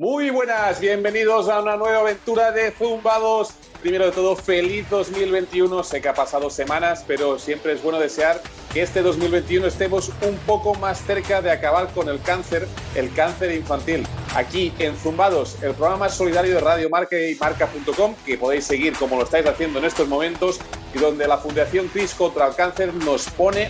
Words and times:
Muy 0.00 0.30
buenas, 0.30 0.78
bienvenidos 0.78 1.48
a 1.48 1.60
una 1.60 1.76
nueva 1.76 1.98
aventura 1.98 2.52
de 2.52 2.70
Zumbados. 2.70 3.48
Primero 3.80 4.06
de 4.06 4.12
todo, 4.12 4.36
feliz 4.36 4.88
2021. 4.88 5.82
Sé 5.82 6.00
que 6.00 6.08
ha 6.08 6.14
pasado 6.14 6.50
semanas, 6.50 7.02
pero 7.04 7.36
siempre 7.36 7.72
es 7.72 7.82
bueno 7.82 7.98
desear 7.98 8.40
que 8.72 8.82
este 8.82 9.02
2021 9.02 9.66
estemos 9.66 10.12
un 10.22 10.36
poco 10.46 10.76
más 10.76 11.04
cerca 11.04 11.42
de 11.42 11.50
acabar 11.50 11.88
con 11.88 12.08
el 12.08 12.22
cáncer, 12.22 12.68
el 12.94 13.12
cáncer 13.12 13.50
infantil. 13.50 14.06
Aquí 14.36 14.72
en 14.78 14.94
Zumbados, 14.94 15.60
el 15.64 15.74
programa 15.74 16.08
solidario 16.08 16.54
de 16.54 16.60
Radio 16.60 16.88
Marca 16.88 17.18
y 17.18 17.34
Marca.com, 17.34 18.14
que 18.24 18.38
podéis 18.38 18.66
seguir 18.66 18.92
como 18.96 19.16
lo 19.16 19.24
estáis 19.24 19.46
haciendo 19.46 19.80
en 19.80 19.86
estos 19.86 20.06
momentos, 20.06 20.60
y 20.94 20.98
donde 21.00 21.26
la 21.26 21.38
Fundación 21.38 21.88
CRIS 21.88 22.14
contra 22.14 22.46
el 22.46 22.54
Cáncer 22.54 22.94
nos 22.94 23.28
pone 23.30 23.68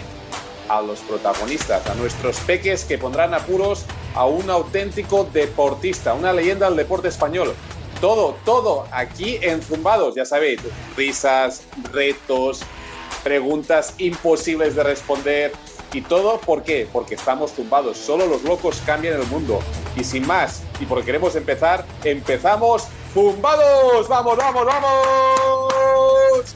a 0.68 0.82
los 0.82 1.00
protagonistas, 1.00 1.86
a 1.86 1.94
nuestros 1.94 2.38
peques 2.40 2.84
que 2.84 2.98
pondrán 2.98 3.34
apuros 3.34 3.84
a 4.14 4.26
un 4.26 4.50
auténtico 4.50 5.24
deportista, 5.32 6.14
una 6.14 6.32
leyenda 6.32 6.66
del 6.66 6.76
deporte 6.76 7.08
español. 7.08 7.54
Todo, 8.00 8.36
todo 8.44 8.86
aquí 8.92 9.38
en 9.42 9.60
Zumbados, 9.60 10.14
ya 10.14 10.24
sabéis, 10.24 10.60
risas, 10.96 11.62
retos, 11.92 12.60
preguntas 13.24 13.94
imposibles 13.98 14.76
de 14.76 14.82
responder 14.84 15.52
y 15.92 16.02
todo, 16.02 16.38
¿por 16.38 16.62
qué? 16.62 16.88
Porque 16.92 17.14
estamos 17.14 17.52
zumbados, 17.52 17.96
solo 17.96 18.26
los 18.26 18.42
locos 18.42 18.82
cambian 18.84 19.20
el 19.20 19.26
mundo. 19.28 19.60
Y 19.96 20.04
sin 20.04 20.26
más, 20.26 20.62
y 20.80 20.86
porque 20.86 21.06
queremos 21.06 21.34
empezar, 21.34 21.86
empezamos 22.04 22.88
zumbados, 23.14 24.06
vamos, 24.08 24.36
vamos, 24.36 24.66
vamos. 24.66 26.54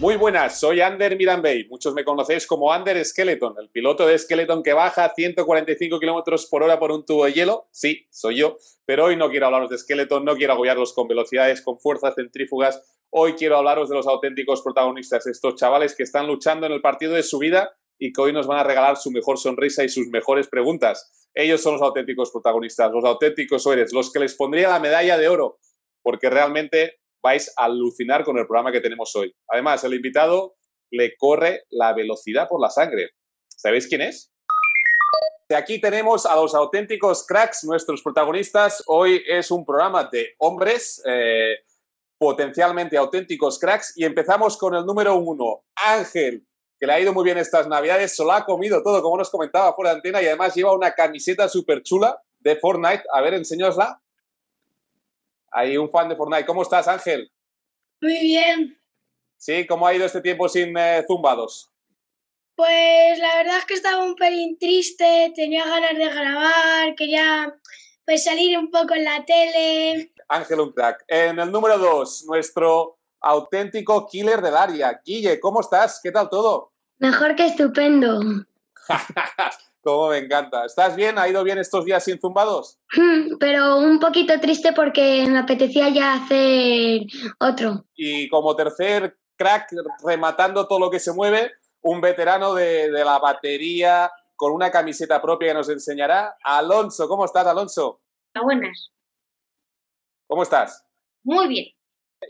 Muy 0.00 0.16
buenas, 0.16 0.58
soy 0.58 0.80
Ander 0.80 1.14
Mirambey. 1.14 1.68
Muchos 1.68 1.92
me 1.92 2.06
conocéis 2.06 2.46
como 2.46 2.72
Ander 2.72 3.04
Skeleton, 3.04 3.56
el 3.58 3.68
piloto 3.68 4.06
de 4.06 4.18
Skeleton 4.18 4.62
que 4.62 4.72
baja 4.72 5.04
a 5.04 5.14
145 5.14 6.00
kilómetros 6.00 6.46
por 6.46 6.62
hora 6.62 6.78
por 6.78 6.90
un 6.90 7.04
tubo 7.04 7.26
de 7.26 7.34
hielo. 7.34 7.68
Sí, 7.70 8.06
soy 8.08 8.38
yo, 8.38 8.56
pero 8.86 9.04
hoy 9.04 9.16
no 9.16 9.28
quiero 9.28 9.44
hablaros 9.44 9.68
de 9.68 9.76
Skeleton, 9.76 10.24
no 10.24 10.36
quiero 10.36 10.54
agollarlos 10.54 10.94
con 10.94 11.06
velocidades, 11.06 11.60
con 11.60 11.78
fuerzas 11.78 12.14
centrífugas. 12.14 12.80
Hoy 13.10 13.34
quiero 13.34 13.58
hablaros 13.58 13.90
de 13.90 13.96
los 13.96 14.06
auténticos 14.06 14.62
protagonistas, 14.62 15.26
estos 15.26 15.56
chavales 15.56 15.94
que 15.94 16.04
están 16.04 16.26
luchando 16.26 16.64
en 16.64 16.72
el 16.72 16.80
partido 16.80 17.12
de 17.12 17.22
su 17.22 17.38
vida 17.38 17.70
y 17.98 18.14
que 18.14 18.22
hoy 18.22 18.32
nos 18.32 18.46
van 18.46 18.60
a 18.60 18.64
regalar 18.64 18.96
su 18.96 19.10
mejor 19.10 19.36
sonrisa 19.36 19.84
y 19.84 19.90
sus 19.90 20.06
mejores 20.06 20.48
preguntas. 20.48 21.28
Ellos 21.34 21.60
son 21.60 21.74
los 21.74 21.82
auténticos 21.82 22.30
protagonistas, 22.30 22.90
los 22.90 23.04
auténticos 23.04 23.66
héroes, 23.66 23.92
los 23.92 24.10
que 24.10 24.20
les 24.20 24.34
pondría 24.34 24.70
la 24.70 24.80
medalla 24.80 25.18
de 25.18 25.28
oro, 25.28 25.58
porque 26.02 26.30
realmente 26.30 27.00
vais 27.22 27.52
a 27.56 27.64
alucinar 27.64 28.24
con 28.24 28.38
el 28.38 28.46
programa 28.46 28.72
que 28.72 28.80
tenemos 28.80 29.14
hoy. 29.16 29.34
Además, 29.48 29.84
el 29.84 29.94
invitado 29.94 30.54
le 30.90 31.16
corre 31.16 31.64
la 31.70 31.92
velocidad 31.92 32.48
por 32.48 32.60
la 32.60 32.70
sangre. 32.70 33.10
¿Sabéis 33.48 33.86
quién 33.86 34.02
es? 34.02 34.32
Aquí 35.54 35.80
tenemos 35.80 36.26
a 36.26 36.36
los 36.36 36.54
auténticos 36.54 37.26
cracks, 37.26 37.64
nuestros 37.64 38.02
protagonistas. 38.02 38.84
Hoy 38.86 39.22
es 39.26 39.50
un 39.50 39.64
programa 39.64 40.08
de 40.10 40.34
hombres, 40.38 41.02
eh, 41.04 41.56
potencialmente 42.18 42.96
auténticos 42.96 43.58
cracks, 43.58 43.92
y 43.96 44.04
empezamos 44.04 44.56
con 44.56 44.74
el 44.76 44.86
número 44.86 45.16
uno, 45.16 45.64
Ángel, 45.74 46.46
que 46.78 46.86
le 46.86 46.92
ha 46.92 47.00
ido 47.00 47.12
muy 47.12 47.24
bien 47.24 47.36
estas 47.36 47.66
navidades, 47.66 48.14
se 48.14 48.22
lo 48.22 48.32
ha 48.32 48.44
comido 48.44 48.82
todo, 48.82 49.02
como 49.02 49.18
nos 49.18 49.30
comentaba 49.30 49.74
de 49.76 49.90
antena, 49.90 50.22
y 50.22 50.26
además 50.26 50.54
lleva 50.54 50.74
una 50.74 50.92
camiseta 50.92 51.48
súper 51.48 51.82
chula 51.82 52.22
de 52.38 52.56
Fortnite. 52.56 53.02
A 53.12 53.20
ver, 53.20 53.34
enseñosla. 53.34 54.00
Hay 55.50 55.76
un 55.76 55.90
fan 55.90 56.08
de 56.08 56.16
Fortnite. 56.16 56.46
¿Cómo 56.46 56.62
estás, 56.62 56.86
Ángel? 56.88 57.30
Muy 58.00 58.18
bien. 58.20 58.78
Sí, 59.36 59.66
¿cómo 59.66 59.86
ha 59.86 59.94
ido 59.94 60.06
este 60.06 60.20
tiempo 60.20 60.48
sin 60.48 60.76
eh, 60.76 61.04
zumbados? 61.06 61.70
Pues 62.54 63.18
la 63.18 63.36
verdad 63.36 63.58
es 63.58 63.64
que 63.64 63.74
estaba 63.74 64.04
un 64.04 64.14
pelín 64.14 64.58
triste, 64.58 65.32
tenía 65.34 65.64
ganas 65.64 65.96
de 65.96 66.08
grabar, 66.08 66.94
quería 66.94 67.54
pues 68.04 68.24
salir 68.24 68.58
un 68.58 68.70
poco 68.70 68.94
en 68.94 69.04
la 69.04 69.24
tele. 69.24 70.12
Ángel, 70.28 70.60
un 70.60 70.72
crack. 70.72 71.04
En 71.08 71.38
el 71.38 71.50
número 71.50 71.78
dos, 71.78 72.24
nuestro 72.26 72.98
auténtico 73.20 74.06
killer 74.06 74.42
del 74.42 74.56
área. 74.56 75.00
Guille, 75.04 75.40
¿cómo 75.40 75.60
estás? 75.60 76.00
¿Qué 76.02 76.12
tal 76.12 76.28
todo? 76.28 76.72
Mejor 76.98 77.34
que 77.34 77.46
estupendo. 77.46 78.20
Cómo 79.82 80.10
me 80.10 80.18
encanta. 80.18 80.66
¿Estás 80.66 80.94
bien? 80.94 81.18
¿Ha 81.18 81.28
ido 81.28 81.42
bien 81.42 81.58
estos 81.58 81.84
días 81.84 82.04
sin 82.04 82.20
zumbados? 82.20 82.78
Hmm, 82.94 83.38
pero 83.38 83.78
un 83.78 83.98
poquito 83.98 84.38
triste 84.38 84.72
porque 84.74 85.26
me 85.26 85.38
apetecía 85.38 85.88
ya 85.88 86.14
hacer 86.14 87.02
otro. 87.38 87.84
Y 87.94 88.28
como 88.28 88.54
tercer 88.54 89.18
crack, 89.36 89.72
rematando 90.04 90.68
todo 90.68 90.78
lo 90.78 90.90
que 90.90 91.00
se 91.00 91.12
mueve, 91.14 91.52
un 91.82 92.00
veterano 92.00 92.54
de, 92.54 92.90
la 92.90 93.18
batería 93.18 94.10
con 94.36 94.52
una 94.52 94.70
camiseta 94.70 95.20
propia 95.20 95.48
que 95.48 95.54
nos 95.54 95.68
enseñará. 95.70 96.36
Alonso, 96.44 97.08
¿cómo 97.08 97.24
estás, 97.24 97.46
Alonso? 97.46 98.02
Buenas. 98.42 98.90
¿Cómo 100.26 100.42
estás? 100.42 100.84
Muy 101.24 101.48
bien. 101.48 101.66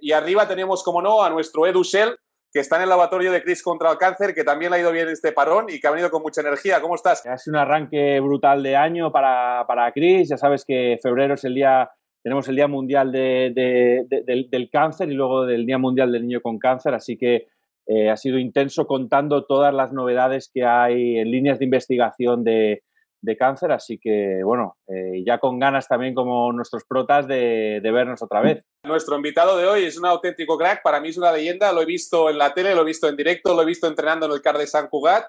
Y 0.00 0.12
arriba 0.12 0.46
tenemos, 0.46 0.84
como 0.84 1.02
no, 1.02 1.22
a 1.22 1.30
nuestro 1.30 1.66
Edu 1.66 1.82
Shell, 1.82 2.16
que 2.52 2.60
está 2.60 2.76
en 2.76 2.82
el 2.82 2.88
laboratorio 2.88 3.30
de 3.30 3.42
Cris 3.42 3.62
contra 3.62 3.90
el 3.92 3.98
cáncer, 3.98 4.34
que 4.34 4.44
también 4.44 4.70
le 4.70 4.78
ha 4.78 4.80
ido 4.80 4.92
bien 4.92 5.08
este 5.08 5.32
parón 5.32 5.66
y 5.68 5.78
que 5.78 5.86
ha 5.86 5.90
venido 5.90 6.10
con 6.10 6.22
mucha 6.22 6.40
energía. 6.40 6.80
¿Cómo 6.80 6.96
estás? 6.96 7.24
Ha 7.26 7.38
sido 7.38 7.56
un 7.56 7.60
arranque 7.60 8.18
brutal 8.20 8.62
de 8.62 8.76
año 8.76 9.12
para, 9.12 9.64
para 9.68 9.90
Cris. 9.92 10.28
Ya 10.30 10.36
sabes 10.36 10.64
que 10.64 10.98
febrero 11.02 11.34
es 11.34 11.44
el 11.44 11.54
día, 11.54 11.90
tenemos 12.22 12.48
el 12.48 12.56
Día 12.56 12.66
Mundial 12.66 13.12
del, 13.12 14.68
Cáncer 14.72 15.10
y 15.10 15.14
luego 15.14 15.46
del 15.46 15.64
Día 15.64 15.78
Mundial 15.78 16.10
del 16.10 16.26
Niño 16.26 16.40
con 16.40 16.58
Cáncer, 16.58 16.94
así 16.94 17.16
que 17.16 17.46
eh, 17.86 18.10
ha 18.10 18.16
sido 18.16 18.38
intenso 18.38 18.86
contando 18.86 19.46
todas 19.46 19.72
las 19.72 19.92
novedades 19.92 20.50
que 20.52 20.64
hay 20.64 21.18
en 21.18 21.30
líneas 21.30 21.58
de 21.58 21.64
investigación 21.64 22.44
de, 22.44 22.82
de 23.22 23.36
cáncer, 23.36 23.72
así 23.72 23.98
que 23.98 24.40
bueno, 24.44 24.78
eh, 24.88 25.22
ya 25.26 25.38
con 25.38 25.58
ganas 25.58 25.86
también 25.86 26.14
como 26.14 26.52
nuestros 26.52 26.84
protas 26.84 27.26
de, 27.26 27.80
vernos 27.82 28.22
otra 28.22 28.40
vez. 28.40 28.64
Nuestro 28.84 29.16
invitado 29.16 29.56
de 29.56 29.66
hoy 29.66 29.84
es 29.84 29.98
un 29.98 30.06
auténtico 30.06 30.56
crack, 30.56 30.82
para 30.82 31.00
mí 31.00 31.10
es 31.10 31.18
una 31.18 31.32
leyenda, 31.32 31.72
lo 31.72 31.82
he 31.82 31.86
visto 31.86 32.30
en 32.30 32.38
la 32.38 32.54
tele, 32.54 32.74
lo 32.74 32.82
he 32.82 32.86
visto 32.86 33.08
en 33.08 33.16
directo, 33.16 33.54
lo 33.54 33.62
he 33.62 33.66
visto 33.66 33.86
entrenando 33.86 34.26
en 34.26 34.32
el 34.32 34.40
CAR 34.40 34.58
de 34.58 34.66
San 34.66 34.88
Cugat, 34.88 35.26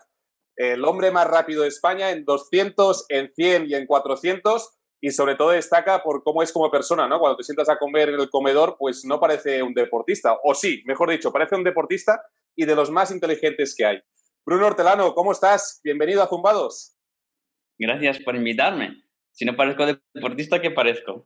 el 0.55 0.83
hombre 0.85 1.11
más 1.11 1.27
rápido 1.27 1.63
de 1.63 1.69
España 1.69 2.11
en 2.11 2.23
200, 2.23 3.05
en 3.09 3.31
100 3.33 3.69
y 3.69 3.75
en 3.75 3.85
400 3.85 4.77
y 5.03 5.11
sobre 5.11 5.35
todo 5.35 5.49
destaca 5.49 6.03
por 6.03 6.23
cómo 6.23 6.43
es 6.43 6.53
como 6.53 6.69
persona, 6.69 7.07
¿no? 7.07 7.19
Cuando 7.19 7.37
te 7.37 7.43
sientas 7.43 7.69
a 7.69 7.77
comer 7.77 8.09
en 8.09 8.19
el 8.19 8.29
comedor, 8.29 8.75
pues 8.77 9.03
no 9.03 9.19
parece 9.19 9.63
un 9.63 9.73
deportista, 9.73 10.37
o 10.43 10.53
sí, 10.53 10.83
mejor 10.85 11.09
dicho, 11.09 11.31
parece 11.31 11.55
un 11.55 11.63
deportista 11.63 12.21
y 12.55 12.65
de 12.65 12.75
los 12.75 12.91
más 12.91 13.11
inteligentes 13.11 13.75
que 13.75 13.85
hay. 13.85 13.99
Bruno 14.45 14.67
Hortelano, 14.67 15.13
¿cómo 15.15 15.31
estás? 15.31 15.81
Bienvenido 15.83 16.21
a 16.21 16.27
Zumbados. 16.27 16.95
Gracias 17.81 18.19
por 18.19 18.35
invitarme. 18.35 19.01
Si 19.31 19.43
no 19.43 19.55
parezco 19.55 19.87
deportista, 20.13 20.61
¿qué 20.61 20.69
parezco? 20.69 21.25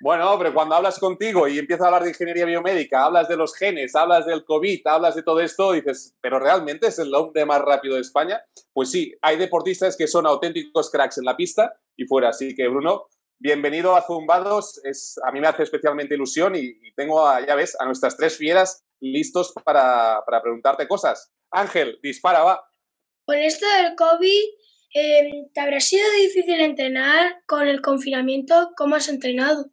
Bueno, 0.00 0.36
pero 0.36 0.52
cuando 0.52 0.74
hablas 0.74 0.98
contigo 0.98 1.46
y 1.46 1.56
empiezas 1.56 1.84
a 1.84 1.86
hablar 1.86 2.02
de 2.02 2.08
ingeniería 2.08 2.46
biomédica, 2.46 3.04
hablas 3.04 3.28
de 3.28 3.36
los 3.36 3.54
genes, 3.54 3.94
hablas 3.94 4.26
del 4.26 4.44
COVID, 4.44 4.84
hablas 4.84 5.14
de 5.14 5.22
todo 5.22 5.40
esto, 5.40 5.70
dices, 5.70 6.16
pero 6.20 6.40
realmente 6.40 6.88
es 6.88 6.98
el 6.98 7.14
hombre 7.14 7.46
más 7.46 7.60
rápido 7.60 7.94
de 7.94 8.00
España. 8.00 8.42
Pues 8.72 8.90
sí, 8.90 9.14
hay 9.22 9.36
deportistas 9.36 9.96
que 9.96 10.08
son 10.08 10.26
auténticos 10.26 10.90
cracks 10.90 11.18
en 11.18 11.26
la 11.26 11.36
pista 11.36 11.72
y 11.96 12.06
fuera. 12.06 12.30
Así 12.30 12.56
que, 12.56 12.66
Bruno, 12.66 13.06
bienvenido 13.38 13.94
a 13.94 14.02
Zumbados. 14.02 14.80
Es, 14.82 15.16
a 15.24 15.30
mí 15.30 15.40
me 15.40 15.46
hace 15.46 15.62
especialmente 15.62 16.16
ilusión 16.16 16.56
y, 16.56 16.92
tengo, 16.96 17.24
a, 17.24 17.46
ya 17.46 17.54
ves, 17.54 17.76
a 17.78 17.84
nuestras 17.84 18.16
tres 18.16 18.36
fieras 18.36 18.84
listos 18.98 19.52
para, 19.64 20.24
para 20.26 20.42
preguntarte 20.42 20.88
cosas. 20.88 21.32
Ángel, 21.52 22.00
dispara, 22.02 22.42
va. 22.42 22.64
Con 23.24 23.36
esto 23.36 23.66
del 23.76 23.94
COVID, 23.94 24.57
Em, 24.94 25.48
¿Te 25.52 25.60
habrá 25.60 25.80
sido 25.80 26.04
difícil 26.20 26.60
entrenar 26.60 27.42
con 27.46 27.68
el 27.68 27.80
confinamiento? 27.82 28.70
¿Cómo 28.76 28.94
has 28.94 29.08
entrenado? 29.08 29.70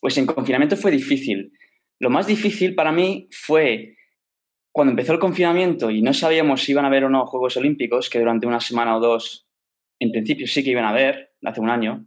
Pues 0.00 0.18
en 0.18 0.26
confinamiento 0.26 0.76
fue 0.76 0.90
difícil. 0.90 1.52
Lo 1.98 2.10
más 2.10 2.26
difícil 2.26 2.74
para 2.74 2.92
mí 2.92 3.28
fue 3.30 3.96
cuando 4.72 4.92
empezó 4.92 5.12
el 5.12 5.18
confinamiento 5.18 5.90
y 5.90 6.02
no 6.02 6.14
sabíamos 6.14 6.62
si 6.62 6.72
iban 6.72 6.84
a 6.84 6.88
haber 6.88 7.04
o 7.04 7.10
no 7.10 7.26
Juegos 7.26 7.56
Olímpicos, 7.56 8.08
que 8.08 8.18
durante 8.18 8.46
una 8.46 8.60
semana 8.60 8.96
o 8.96 9.00
dos, 9.00 9.46
en 9.98 10.10
principio 10.10 10.46
sí 10.46 10.64
que 10.64 10.70
iban 10.70 10.84
a 10.84 10.90
haber, 10.90 11.34
hace 11.44 11.60
un 11.60 11.70
año. 11.70 12.06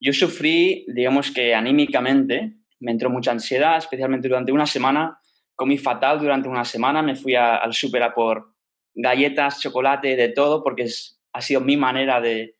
Yo 0.00 0.12
sufrí, 0.12 0.84
digamos 0.88 1.30
que 1.30 1.54
anímicamente, 1.54 2.56
me 2.80 2.92
entró 2.92 3.08
mucha 3.08 3.32
ansiedad, 3.32 3.78
especialmente 3.78 4.28
durante 4.28 4.52
una 4.52 4.66
semana. 4.66 5.18
Comí 5.54 5.78
fatal 5.78 6.20
durante 6.20 6.48
una 6.48 6.64
semana, 6.64 7.02
me 7.02 7.16
fui 7.16 7.34
al 7.34 7.72
súper 7.72 8.02
a 8.02 8.14
por 8.14 8.54
galletas, 8.94 9.60
chocolate, 9.60 10.16
de 10.16 10.28
todo, 10.28 10.62
porque 10.62 10.82
es, 10.82 11.15
ha 11.36 11.40
sido 11.42 11.60
mi 11.60 11.76
manera 11.76 12.20
de, 12.20 12.54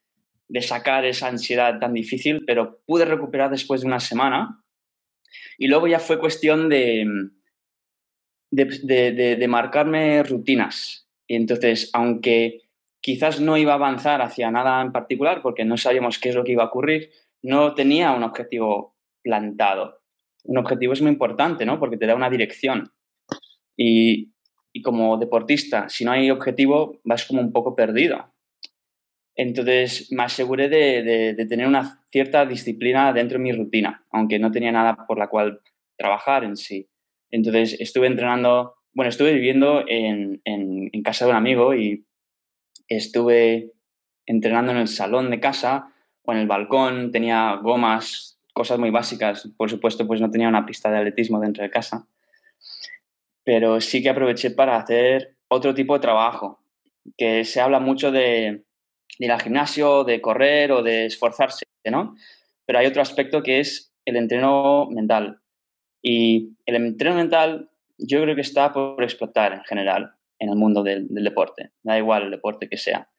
sacar 0.61 1.03
esa 1.05 1.27
ansiedad 1.27 1.79
tan 1.79 1.93
difícil, 1.93 2.43
pero 2.45 2.79
pude 2.85 3.05
recuperar 3.05 3.49
después 3.49 3.81
de 3.81 3.87
una 3.87 3.99
semana. 3.99 4.63
Y 5.57 5.67
luego 5.67 5.87
ya 5.87 5.99
fue 5.99 6.19
cuestión 6.19 6.69
de, 6.69 7.05
de, 8.51 9.47
marcarme 9.47 10.23
rutinas. 10.23 11.09
Y 11.27 11.35
entonces, 11.35 11.89
aunque 11.93 12.61
quizás 13.01 13.41
no 13.41 13.57
iba 13.57 13.71
a 13.73 13.75
avanzar 13.75 14.21
hacia 14.21 14.51
nada 14.51 14.81
en 14.81 14.91
particular, 14.91 15.41
porque 15.41 15.65
no 15.65 15.75
sabíamos 15.77 16.19
qué 16.19 16.29
es 16.29 16.35
lo 16.35 16.43
que 16.43 16.51
iba 16.53 16.63
a 16.63 16.67
ocurrir, 16.67 17.09
no 17.41 17.73
tenía 17.73 18.11
un 18.11 18.23
objetivo 18.23 18.95
plantado. 19.23 20.01
Un 20.43 20.59
objetivo 20.59 20.93
es 20.93 21.01
muy 21.01 21.11
importante, 21.11 21.65
¿no? 21.65 21.79
Porque 21.79 21.97
te 21.97 22.05
da 22.05 22.15
una 22.15 22.29
dirección. 22.29 22.91
Y, 23.75 24.33
como 24.83 25.17
deportista, 25.17 25.89
si 25.89 26.05
no 26.05 26.11
hay 26.11 26.29
objetivo, 26.29 26.99
vas 27.03 27.25
como 27.25 27.41
un 27.41 27.51
poco 27.51 27.75
perdido. 27.75 28.31
Entonces 29.37 30.11
me 30.11 30.23
aseguré 30.23 30.67
de, 30.67 31.45
tener 31.47 31.67
una 31.67 32.03
cierta 32.11 32.43
disciplina 32.47 33.13
dentro 33.13 33.37
de 33.37 33.43
mi 33.43 33.51
rutina, 33.51 34.03
aunque 34.11 34.39
no 34.39 34.51
tenía 34.51 34.71
nada 34.71 35.05
por 35.07 35.19
la 35.19 35.27
cual 35.27 35.61
trabajar 35.95 36.43
en 36.43 36.57
sí. 36.57 36.89
Entonces 37.29 37.79
estuve 37.79 38.07
entrenando, 38.07 38.73
bueno, 38.93 39.09
estuve 39.09 39.33
viviendo 39.33 39.85
en, 39.87 40.41
casa 41.03 41.25
de 41.25 41.31
un 41.31 41.37
amigo 41.37 41.75
y 41.75 42.05
estuve 42.87 43.73
entrenando 44.25 44.71
en 44.71 44.79
el 44.79 44.87
salón 44.87 45.29
de 45.29 45.39
casa 45.39 45.93
o 46.23 46.33
en 46.33 46.39
el 46.39 46.47
balcón, 46.47 47.11
tenía 47.11 47.53
gomas, 47.61 48.41
cosas 48.53 48.79
muy 48.79 48.89
básicas. 48.89 49.47
Por 49.55 49.69
supuesto, 49.69 50.07
pues 50.07 50.19
no 50.19 50.31
tenía 50.31 50.49
una 50.49 50.65
pista 50.65 50.89
de 50.89 50.97
atletismo 50.97 51.39
dentro 51.39 51.63
de 51.63 51.69
casa. 51.69 52.07
Pero 53.43 53.79
sí 53.81 54.01
que 54.01 54.09
aproveché 54.09 54.49
para 54.49 54.77
hacer 54.77 55.37
otro 55.47 55.75
tipo 55.75 55.93
de 55.93 56.01
trabajo, 56.01 56.59
que 57.17 57.45
se 57.45 57.61
habla 57.61 57.79
mucho 57.79 58.11
de, 58.11 58.65
de 59.19 59.25
ir 59.25 59.31
al 59.31 59.41
gimnasio, 59.41 60.03
de 60.03 60.21
correr 60.21 60.71
o 60.71 60.83
de 60.83 61.05
esforzarse, 61.05 61.65
¿no? 61.89 62.15
Pero 62.65 62.79
hay 62.79 62.85
otro 62.85 63.01
aspecto 63.01 63.41
que 63.41 63.59
es 63.59 63.93
el 64.05 64.15
entreno 64.15 64.87
mental. 64.89 65.41
Y 66.01 66.55
el 66.65 66.75
entreno 66.75 67.15
mental 67.15 67.69
yo 67.97 68.21
creo 68.21 68.35
que 68.35 68.41
está 68.41 68.71
por 68.73 69.03
explotar 69.03 69.53
en 69.53 69.63
general 69.63 70.13
en 70.39 70.49
el 70.49 70.55
mundo 70.55 70.83
del 70.83 71.07
deporte. 71.09 71.71
Da 71.83 71.97
igual 71.97 72.23
el 72.23 72.31
deporte 72.31 72.69
que 72.69 72.77
sea. 72.77 73.09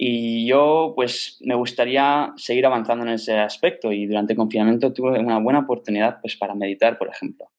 Y 0.00 0.46
yo, 0.46 0.92
pues, 0.94 1.38
me 1.40 1.56
gustaría 1.56 2.32
seguir 2.36 2.64
avanzando 2.64 3.04
en 3.04 3.12
ese 3.12 3.36
aspecto 3.36 3.92
y 3.92 4.06
durante 4.06 4.32
el 4.32 4.36
confinamiento 4.36 4.92
tuve 4.92 5.18
una 5.18 5.40
buena 5.40 5.58
oportunidad, 5.60 6.20
pues, 6.20 6.36
para 6.36 6.54
meditar, 6.54 6.98
por 6.98 7.08
ejemplo. 7.08 7.50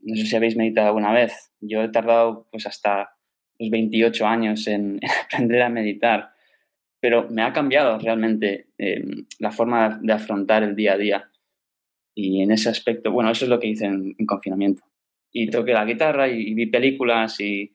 No 0.00 0.16
sé 0.16 0.26
si 0.26 0.34
habéis 0.34 0.56
meditado 0.56 0.88
alguna 0.88 1.12
vez. 1.12 1.52
Yo 1.60 1.82
he 1.82 1.88
tardado, 1.90 2.48
pues, 2.50 2.66
hasta 2.66 3.16
los 3.58 3.70
28 3.70 4.26
años 4.26 4.66
en, 4.68 5.00
aprender 5.24 5.62
a 5.62 5.68
meditar, 5.68 6.30
pero 7.00 7.28
me 7.30 7.42
ha 7.42 7.52
cambiado 7.52 7.98
realmente 7.98 8.68
em, 8.78 9.26
la 9.38 9.50
forma 9.50 9.98
de 10.02 10.12
afrontar 10.12 10.62
el 10.62 10.74
día 10.74 10.94
a 10.94 10.98
día. 10.98 11.30
Y 12.14 12.42
en 12.42 12.50
ese 12.50 12.68
aspecto, 12.68 13.12
bueno, 13.12 13.30
eso 13.30 13.44
es 13.44 13.48
lo 13.48 13.60
que 13.60 13.68
hice 13.68 13.86
en, 13.86 14.14
confinamiento. 14.26 14.82
Y 15.30 15.50
toqué 15.50 15.72
la 15.72 15.84
guitarra 15.84 16.28
y 16.28 16.52
vi 16.54 16.66
películas 16.66 17.38
y 17.38 17.72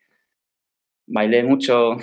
bailé 1.06 1.44
mucho, 1.44 1.98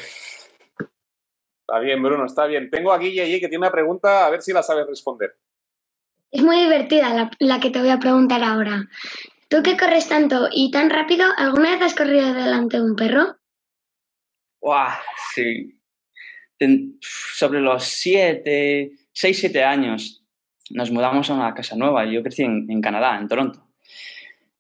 Está 1.71 1.79
bien, 1.79 2.03
Bruno, 2.03 2.25
está 2.25 2.47
bien. 2.47 2.69
Tengo 2.69 2.93
aquí 2.93 3.13
Yeye 3.13 3.39
que 3.39 3.49
tiene 3.49 3.59
una 3.59 3.71
pregunta, 3.71 4.27
a 4.27 4.31
ver 4.31 4.43
si 4.43 4.53
la 4.53 4.61
sabes 4.61 4.89
responder. 4.89 5.37
Es 6.33 6.43
muy 6.43 6.59
divertida 6.59 7.31
la, 7.39 7.61
que 7.61 7.71
te 7.71 7.79
voy 7.79 7.91
a 7.91 8.01
preguntar 8.01 8.43
ahora. 8.43 8.89
Tú 9.49 9.63
que 9.63 9.77
corres 9.77 10.09
tanto 10.09 10.49
y 10.51 10.73
tan 10.73 10.91
rápido, 10.91 11.27
¿alguna 11.37 11.71
vez 11.71 11.83
has 11.83 11.95
corrido 11.95 12.35
delante 12.35 12.79
de 12.79 12.83
un 12.83 12.97
perro? 12.97 13.37
¡Guau! 14.61 14.91
Sí. 15.35 15.77
sobre 17.01 17.61
los 17.61 17.85
siete, 17.85 18.93
seis, 19.13 19.41
siete 19.41 19.65
años, 19.65 20.25
nos 20.71 20.91
mudamos 20.91 21.31
a 21.31 21.35
una 21.35 21.55
casa 21.55 21.77
nueva. 21.77 22.05
Yo 22.05 22.23
crecí 22.23 22.43
en, 22.43 22.81
Canadá, 22.81 23.19
en 23.19 23.29
Toronto. 23.29 23.67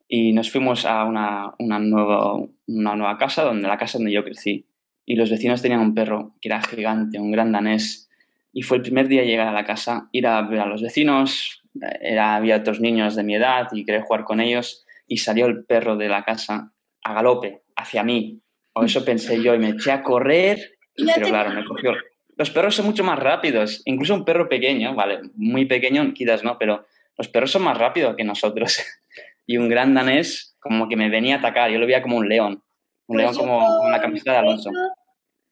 Y 0.08 0.32
nos 0.32 0.50
fuimos 0.50 0.86
a 0.86 1.04
una 1.04 1.78
nueva 1.78 3.18
casa, 3.18 3.44
donde 3.44 3.68
la 3.68 3.78
casa 3.78 3.98
donde 3.98 4.12
yo 4.12 4.24
crecí 4.24 4.66
y 5.10 5.16
los 5.16 5.28
vecinos 5.28 5.60
tenían 5.60 5.80
un 5.80 5.92
perro 5.92 6.36
que 6.40 6.48
era 6.48 6.62
gigante, 6.62 7.18
un 7.18 7.32
gran 7.32 7.50
danés, 7.50 8.08
y 8.52 8.62
fue 8.62 8.76
el 8.76 8.84
primer 8.84 9.08
día 9.08 9.24
llegar 9.24 9.48
a 9.48 9.52
la 9.52 9.64
casa, 9.64 10.08
ir 10.12 10.24
a 10.28 10.40
ver 10.42 10.60
a 10.60 10.66
los 10.66 10.82
vecinos, 10.82 11.64
era, 12.00 12.36
había 12.36 12.58
otros 12.58 12.80
niños 12.80 13.16
de 13.16 13.24
mi 13.24 13.34
edad 13.34 13.66
y 13.72 13.84
quería 13.84 14.02
jugar 14.02 14.22
con 14.22 14.40
ellos, 14.40 14.86
y 15.08 15.16
salió 15.16 15.46
el 15.46 15.64
perro 15.64 15.96
de 15.96 16.08
la 16.08 16.22
casa 16.22 16.72
a 17.02 17.12
galope 17.12 17.64
hacia 17.74 18.04
mí, 18.04 18.40
o 18.80 18.84
eso 18.84 19.04
pensé 19.04 19.42
yo, 19.42 19.54
y 19.54 19.58
me 19.58 19.70
eché 19.70 19.92
a 19.92 20.02
correr, 20.02 20.78
pero 20.96 21.28
claro, 21.28 21.50
me 21.50 21.64
cogió. 21.64 21.92
Los 22.36 22.50
perros 22.50 22.74
son 22.74 22.86
mucho 22.86 23.04
más 23.04 23.18
rápidos, 23.18 23.82
incluso 23.84 24.14
un 24.14 24.24
perro 24.24 24.48
pequeño, 24.48 24.94
vale, 24.94 25.20
muy 25.34 25.66
pequeño 25.66 26.12
quizás 26.14 26.42
no, 26.42 26.56
pero 26.58 26.86
los 27.16 27.28
perros 27.28 27.50
son 27.50 27.62
más 27.62 27.76
rápidos 27.76 28.16
que 28.16 28.24
nosotros. 28.24 28.78
y 29.46 29.58
un 29.58 29.68
gran 29.68 29.94
danés 29.94 30.56
como 30.60 30.88
que 30.88 30.96
me 30.96 31.10
venía 31.10 31.36
a 31.36 31.38
atacar, 31.38 31.70
yo 31.70 31.78
lo 31.78 31.86
veía 31.86 32.02
como 32.02 32.16
un 32.16 32.28
león, 32.28 32.62
un 33.06 33.16
pues 33.16 33.18
león 33.18 33.34
como 33.34 33.80
una 33.82 34.00
camiseta 34.00 34.32
de 34.32 34.38
Alonso 34.38 34.70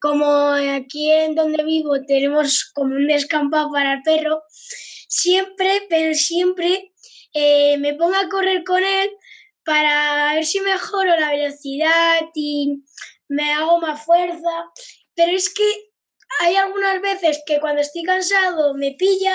como 0.01 0.51
aquí 0.53 1.11
en 1.11 1.35
donde 1.35 1.65
vivo 1.65 2.01
tenemos 2.07 2.71
como 2.75 2.95
un 2.95 3.07
descampado 3.07 3.71
para 3.73 3.95
el 3.95 4.03
perro, 4.03 4.43
siempre, 5.09 5.83
pero 5.89 6.15
siempre 6.15 6.93
eh, 7.33 7.77
me 7.79 7.95
pongo 7.95 8.15
a 8.15 8.29
correr 8.29 8.65
con 8.65 8.83
él 8.83 9.11
para 9.65 10.35
ver 10.35 10.45
si 10.45 10.61
mejoro 10.61 11.17
la 11.19 11.31
velocidad 11.31 12.21
y 12.35 12.85
me 13.29 13.53
hago 13.53 13.81
más 13.81 14.05
fuerza. 14.05 14.71
Pero 15.15 15.33
es 15.33 15.53
que 15.53 15.65
hay 16.41 16.57
algunas 16.57 17.01
veces 17.01 17.43
que 17.47 17.61
cuando 17.61 17.81
estoy 17.81 18.03
cansado 18.03 18.75
me 18.75 18.93
pilla, 18.93 19.35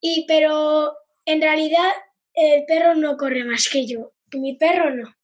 y, 0.00 0.24
pero 0.26 0.92
en 1.24 1.40
realidad 1.40 1.92
el 2.34 2.64
perro 2.66 2.94
no 2.94 3.16
corre 3.16 3.44
más 3.44 3.68
que 3.68 3.86
yo. 3.86 4.12
Mi 4.32 4.56
perro 4.56 4.90
no. 4.94 5.14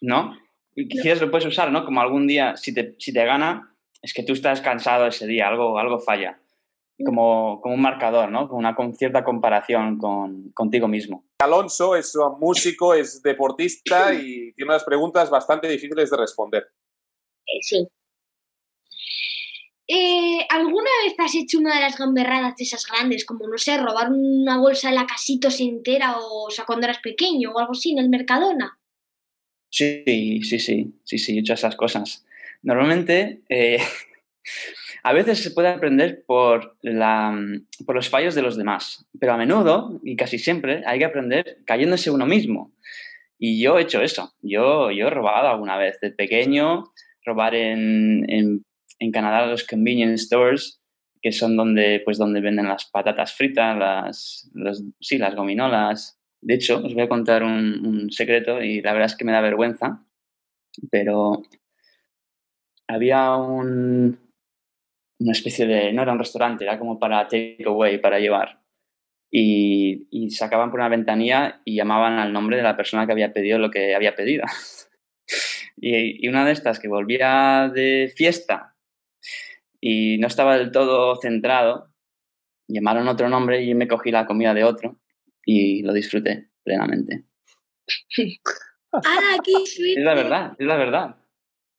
¿No? 0.00 0.38
y 0.78 0.86
quizás 0.86 1.20
lo 1.20 1.28
puedes 1.28 1.46
usar, 1.46 1.72
¿no? 1.72 1.84
Como 1.84 2.00
algún 2.00 2.28
día, 2.28 2.56
si 2.56 2.72
te, 2.72 2.94
si 2.98 3.12
te 3.12 3.24
gana, 3.24 3.74
es 4.00 4.14
que 4.14 4.22
tú 4.22 4.32
estás 4.32 4.60
cansado 4.60 5.08
ese 5.08 5.26
día, 5.26 5.48
algo, 5.48 5.76
algo 5.76 5.98
falla. 5.98 6.40
Como, 7.04 7.60
como 7.60 7.74
un 7.74 7.82
marcador, 7.82 8.30
¿no? 8.30 8.48
Con 8.48 8.58
una 8.58 8.76
con 8.76 8.94
cierta 8.94 9.24
comparación 9.24 9.98
con, 9.98 10.50
contigo 10.52 10.86
mismo. 10.86 11.24
Alonso 11.40 11.96
es 11.96 12.14
un 12.14 12.38
músico, 12.38 12.94
es 12.94 13.22
deportista 13.22 14.14
y 14.14 14.52
tiene 14.52 14.70
unas 14.70 14.84
preguntas 14.84 15.30
bastante 15.30 15.68
difíciles 15.68 16.10
de 16.10 16.16
responder. 16.16 16.68
Eh, 17.48 17.62
sí. 17.62 17.88
Eh, 19.90 20.46
¿Alguna 20.50 20.90
vez 21.02 21.14
has 21.18 21.34
hecho 21.34 21.58
una 21.58 21.74
de 21.74 21.80
las 21.80 21.96
gamberradas 21.96 22.56
de 22.56 22.64
esas 22.64 22.86
grandes, 22.86 23.24
como, 23.24 23.48
no 23.48 23.56
sé, 23.56 23.78
robar 23.78 24.12
una 24.12 24.58
bolsa 24.58 24.90
de 24.90 24.96
la 24.96 25.06
casitos 25.06 25.60
entera 25.60 26.18
o, 26.18 26.48
o 26.48 26.50
sea, 26.50 26.66
cuando 26.66 26.86
eras 26.86 26.98
pequeño 26.98 27.52
o 27.52 27.58
algo 27.58 27.72
así 27.72 27.92
en 27.92 27.98
el 27.98 28.10
Mercadona? 28.10 28.78
Sí, 29.70 30.02
sí, 30.42 30.58
sí, 30.58 30.92
sí, 31.04 31.18
sí, 31.18 31.36
he 31.36 31.40
hecho 31.40 31.54
esas 31.54 31.74
cosas. 31.74 32.26
Normalmente, 32.62 33.40
eh, 33.48 33.78
a 35.02 35.12
veces 35.14 35.42
se 35.42 35.52
puede 35.52 35.68
aprender 35.68 36.22
por, 36.26 36.76
la, 36.82 37.38
por 37.86 37.94
los 37.94 38.10
fallos 38.10 38.34
de 38.34 38.42
los 38.42 38.56
demás, 38.58 39.06
pero 39.18 39.32
a 39.32 39.36
menudo, 39.38 40.00
y 40.04 40.16
casi 40.16 40.38
siempre, 40.38 40.82
hay 40.86 40.98
que 40.98 41.04
aprender 41.06 41.58
cayéndose 41.64 42.10
uno 42.10 42.26
mismo. 42.26 42.72
Y 43.38 43.62
yo 43.62 43.78
he 43.78 43.82
hecho 43.82 44.02
eso. 44.02 44.34
Yo, 44.42 44.90
yo 44.90 45.06
he 45.06 45.10
robado 45.10 45.48
alguna 45.48 45.76
vez. 45.76 46.00
De 46.00 46.10
pequeño, 46.10 46.92
robar 47.24 47.54
en, 47.54 48.24
en, 48.30 48.64
en 48.98 49.12
Canadá 49.12 49.46
los 49.46 49.66
convenience 49.66 50.24
stores, 50.24 50.80
que 51.20 51.32
son 51.32 51.56
donde, 51.56 52.00
pues, 52.04 52.18
donde 52.18 52.40
venden 52.40 52.68
las 52.68 52.86
patatas 52.90 53.34
fritas, 53.34 53.76
las, 53.76 54.50
sí, 55.00 55.18
las 55.18 55.34
gominolas, 55.34 56.18
de 56.40 56.54
hecho, 56.54 56.78
os 56.84 56.94
voy 56.94 57.02
a 57.02 57.08
contar 57.08 57.42
un, 57.42 58.10
secreto 58.10 58.62
y 58.62 58.80
la 58.80 58.92
verdad 58.92 59.06
es 59.06 59.16
que 59.16 59.24
me 59.24 59.32
da 59.32 59.40
vergüenza, 59.40 60.04
pero 60.90 61.42
había 62.86 63.34
un, 63.36 64.18
una 65.18 65.32
especie 65.32 65.66
de, 65.66 65.92
no 65.92 66.02
era 66.02 66.12
un 66.12 66.18
restaurante, 66.18 66.64
era 66.64 66.78
como 66.78 66.98
para 66.98 67.26
take 67.26 67.64
away, 67.66 67.98
para 67.98 68.20
llevar. 68.20 68.60
Y, 69.30 70.06
y, 70.10 70.30
sacaban 70.30 70.70
por 70.70 70.80
una 70.80 70.88
ventanilla 70.88 71.60
y 71.64 71.76
llamaban 71.76 72.18
al 72.18 72.32
nombre 72.32 72.56
de 72.56 72.62
la 72.62 72.76
persona 72.76 73.04
que 73.04 73.12
había 73.12 73.34
pedido 73.34 73.58
lo 73.58 73.70
que 73.70 73.94
había 73.94 74.14
pedido. 74.14 74.44
y, 75.80 76.26
y, 76.26 76.28
una 76.28 76.44
de 76.44 76.52
estas 76.52 76.78
que 76.78 76.88
volvía 76.88 77.70
de 77.72 78.12
fiesta 78.14 78.74
y 79.80 80.18
no 80.18 80.26
estaba 80.26 80.58
del 80.58 80.72
todo 80.72 81.16
centrado, 81.16 81.92
llamaron 82.66 83.08
otro 83.08 83.28
nombre 83.28 83.62
y 83.62 83.74
me 83.74 83.88
cogí 83.88 84.10
la 84.10 84.26
comida 84.26 84.54
de 84.54 84.64
otro 84.64 84.96
y 85.44 85.82
lo 85.82 85.92
disfruté 85.92 86.50
plenamente. 86.62 87.24
ah, 88.92 89.36
qué 89.42 89.52
Es 89.62 90.04
la 90.04 90.14
verdad, 90.14 90.56
es 90.58 90.66
la 90.66 90.76
verdad. 90.76 91.16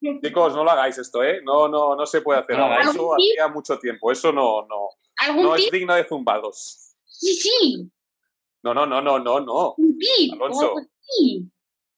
Chicos, 0.02 0.56
no 0.56 0.64
lo 0.64 0.72
hagáis 0.72 0.98
esto, 0.98 1.24
¿eh? 1.24 1.42
No, 1.44 1.68
no, 1.68 1.96
no 1.96 2.06
se 2.06 2.22
puede 2.22 2.40
hacer. 2.40 2.58
eso 2.82 3.14
hacía 3.14 3.48
mucho 3.50 3.78
tiempo. 3.78 4.12
Eso 4.12 4.32
no, 4.32 4.66
no, 4.66 4.90
no 5.36 5.56
es 5.56 5.70
digno 5.72 5.94
de 5.94 6.06
zumbados. 6.06 6.96
Sí, 7.06 7.34
sí. 7.34 7.92
No, 8.64 8.74
no, 8.74 8.86
no, 8.86 9.02
no, 9.02 9.20
no, 9.20 9.40
no. 9.42 9.76
Alonso. 10.34 10.76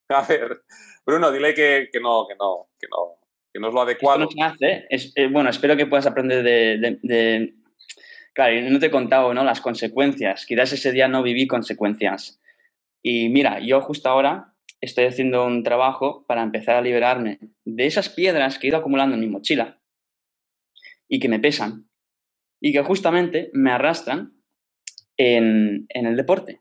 A 0.09 0.23
ver, 0.23 0.63
Bruno, 1.11 1.29
dile 1.29 1.53
que, 1.53 1.89
que, 1.91 1.99
no, 1.99 2.25
que 2.25 2.35
no, 2.39 2.69
que 2.79 2.87
no, 2.89 3.19
que 3.51 3.59
no 3.59 3.67
es 3.67 3.73
lo 3.73 3.81
adecuado. 3.81 4.19
No 4.19 4.31
se 4.31 4.41
hace. 4.41 4.85
Es, 4.89 5.11
eh, 5.15 5.27
bueno, 5.27 5.49
espero 5.49 5.75
que 5.75 5.85
puedas 5.85 6.07
aprender 6.07 6.41
de, 6.41 6.99
de, 7.01 7.53
Claro, 8.33 8.61
no 8.69 8.79
te 8.79 8.85
he 8.85 8.91
contado 8.91 9.33
¿no? 9.33 9.43
las 9.43 9.59
consecuencias. 9.59 10.45
Quizás 10.45 10.71
ese 10.71 10.93
día 10.93 11.09
no 11.09 11.21
viví 11.21 11.47
consecuencias. 11.47 12.39
Y 13.03 13.27
mira, 13.27 13.59
yo 13.59 13.81
justo 13.81 14.07
ahora 14.07 14.53
estoy 14.79 15.03
haciendo 15.03 15.45
un 15.45 15.63
trabajo 15.63 16.25
para 16.27 16.43
empezar 16.43 16.77
a 16.77 16.81
liberarme 16.81 17.39
de 17.65 17.85
esas 17.87 18.07
piedras 18.07 18.57
que 18.57 18.67
he 18.67 18.69
ido 18.69 18.77
acumulando 18.77 19.15
en 19.15 19.19
mi 19.19 19.27
mochila 19.27 19.81
y 21.09 21.19
que 21.19 21.27
me 21.27 21.39
pesan 21.39 21.89
y 22.61 22.71
que 22.71 22.83
justamente 22.83 23.49
me 23.51 23.71
arrastran 23.71 24.33
en, 25.17 25.87
el 25.89 26.15
deporte. 26.15 26.60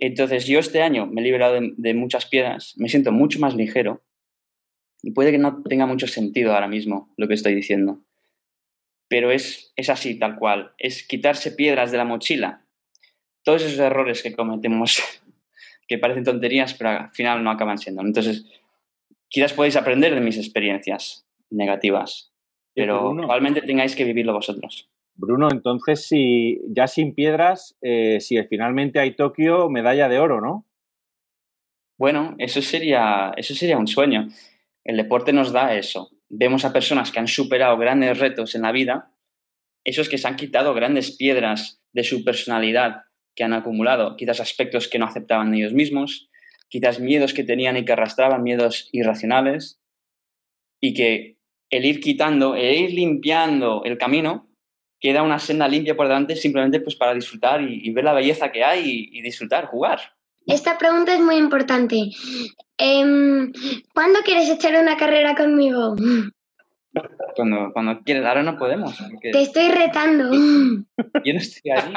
Entonces 0.00 0.46
yo 0.46 0.58
este 0.58 0.82
año 0.82 1.06
me 1.06 1.20
he 1.20 1.24
liberado 1.24 1.54
de, 1.54 1.72
de 1.76 1.94
muchas 1.94 2.26
piedras, 2.26 2.74
me 2.76 2.88
siento 2.88 3.12
mucho 3.12 3.38
más 3.38 3.54
ligero 3.54 4.02
y 5.02 5.12
puede 5.12 5.30
que 5.30 5.38
no 5.38 5.62
tenga 5.62 5.86
mucho 5.86 6.06
sentido 6.06 6.54
ahora 6.54 6.68
mismo 6.68 7.12
lo 7.16 7.28
que 7.28 7.34
estoy 7.34 7.54
diciendo, 7.54 8.02
pero 9.10 9.30
es, 9.32 9.72
es 9.76 9.90
así 9.90 10.18
tal 10.18 10.36
cual, 10.36 10.72
es 10.78 11.06
quitarse 11.06 11.52
piedras 11.52 11.90
de 11.90 11.98
la 11.98 12.04
mochila. 12.04 12.64
Todos 13.42 13.62
esos 13.62 13.80
errores 13.80 14.22
que 14.22 14.34
cometemos, 14.34 15.02
que 15.88 15.98
parecen 15.98 16.24
tonterías, 16.24 16.74
pero 16.74 16.90
al 16.90 17.10
final 17.10 17.42
no 17.42 17.50
acaban 17.50 17.78
siendo. 17.78 18.02
Entonces, 18.02 18.46
quizás 19.28 19.52
podéis 19.52 19.76
aprender 19.76 20.14
de 20.14 20.20
mis 20.20 20.38
experiencias 20.38 21.26
negativas, 21.50 22.32
pero 22.72 23.12
probablemente 23.16 23.62
tengáis 23.62 23.96
que 23.96 24.04
vivirlo 24.04 24.32
vosotros. 24.32 24.88
Bruno, 25.20 25.48
entonces, 25.52 26.06
si 26.08 26.60
ya 26.68 26.86
sin 26.86 27.14
piedras, 27.14 27.76
eh, 27.82 28.20
si 28.20 28.42
finalmente 28.44 28.98
hay 28.98 29.14
Tokio, 29.14 29.68
medalla 29.68 30.08
de 30.08 30.18
oro, 30.18 30.40
¿no? 30.40 30.66
Bueno, 31.98 32.34
eso 32.38 32.62
sería, 32.62 33.32
eso 33.36 33.54
sería 33.54 33.76
un 33.76 33.86
sueño. 33.86 34.28
El 34.82 34.96
deporte 34.96 35.34
nos 35.34 35.52
da 35.52 35.74
eso. 35.74 36.10
Vemos 36.30 36.64
a 36.64 36.72
personas 36.72 37.12
que 37.12 37.18
han 37.18 37.28
superado 37.28 37.76
grandes 37.76 38.18
retos 38.18 38.54
en 38.54 38.62
la 38.62 38.72
vida, 38.72 39.12
esos 39.84 40.08
que 40.08 40.16
se 40.16 40.26
han 40.26 40.36
quitado 40.36 40.72
grandes 40.72 41.16
piedras 41.16 41.82
de 41.92 42.04
su 42.04 42.24
personalidad 42.24 43.02
que 43.34 43.44
han 43.44 43.52
acumulado, 43.52 44.16
quizás 44.16 44.40
aspectos 44.40 44.88
que 44.88 44.98
no 44.98 45.06
aceptaban 45.06 45.54
ellos 45.54 45.74
mismos, 45.74 46.30
quizás 46.68 47.00
miedos 47.00 47.34
que 47.34 47.44
tenían 47.44 47.76
y 47.76 47.84
que 47.84 47.92
arrastraban, 47.92 48.42
miedos 48.42 48.88
irracionales, 48.92 49.80
y 50.80 50.94
que 50.94 51.36
el 51.68 51.84
ir 51.84 52.00
quitando, 52.00 52.56
el 52.56 52.74
ir 52.74 52.92
limpiando 52.92 53.82
el 53.84 53.98
camino, 53.98 54.49
queda 55.00 55.22
una 55.22 55.38
senda 55.38 55.66
limpia 55.66 55.96
por 55.96 56.06
delante 56.06 56.36
simplemente 56.36 56.80
pues 56.80 56.94
para 56.94 57.14
disfrutar 57.14 57.62
y, 57.62 57.80
y 57.86 57.90
ver 57.92 58.04
la 58.04 58.12
belleza 58.12 58.52
que 58.52 58.62
hay 58.62 58.82
y, 58.84 59.18
y 59.18 59.22
disfrutar, 59.22 59.66
jugar. 59.66 59.98
Esta 60.46 60.78
pregunta 60.78 61.14
es 61.14 61.20
muy 61.20 61.36
importante. 61.36 61.96
Em, 62.78 63.52
¿Cuándo 63.94 64.20
quieres 64.24 64.48
echar 64.50 64.80
una 64.80 64.96
carrera 64.96 65.34
conmigo? 65.34 65.94
Cuando, 67.36 67.70
cuando 67.72 68.00
quieres, 68.02 68.24
ahora 68.24 68.42
no 68.42 68.56
podemos. 68.58 68.96
porque- 69.10 69.30
Te 69.30 69.42
estoy 69.42 69.68
retando. 69.68 70.30
Yo 71.24 71.32
no 71.34 71.38
estoy 71.38 71.70
allí. 71.70 71.92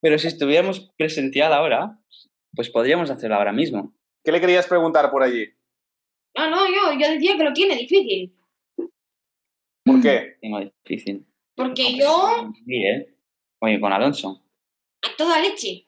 Pero 0.00 0.18
si 0.18 0.28
estuviéramos 0.28 0.90
presencial 0.96 1.52
ahora, 1.52 1.98
pues 2.54 2.70
podríamos 2.70 3.10
hacerlo 3.10 3.36
ahora 3.36 3.52
mismo. 3.52 3.94
¿Qué 4.24 4.32
le 4.32 4.40
querías 4.40 4.66
preguntar 4.66 5.10
por 5.10 5.22
allí? 5.22 5.48
No, 6.36 6.48
no, 6.48 6.66
yo, 6.66 6.98
yo 6.98 7.10
decía 7.12 7.36
que 7.36 7.44
lo 7.44 7.52
tiene 7.52 7.76
difícil. 7.76 8.34
¿Por 9.84 10.00
qué? 10.00 10.38
Tengo 10.40 10.60
difícil. 10.60 11.26
Porque 11.54 11.96
yo, 11.96 12.50
Sí, 12.66 12.76
¿eh? 12.76 13.14
Oye, 13.60 13.80
con 13.80 13.92
Alonso. 13.92 14.42
a 15.02 15.16
toda 15.16 15.38
leche. 15.40 15.86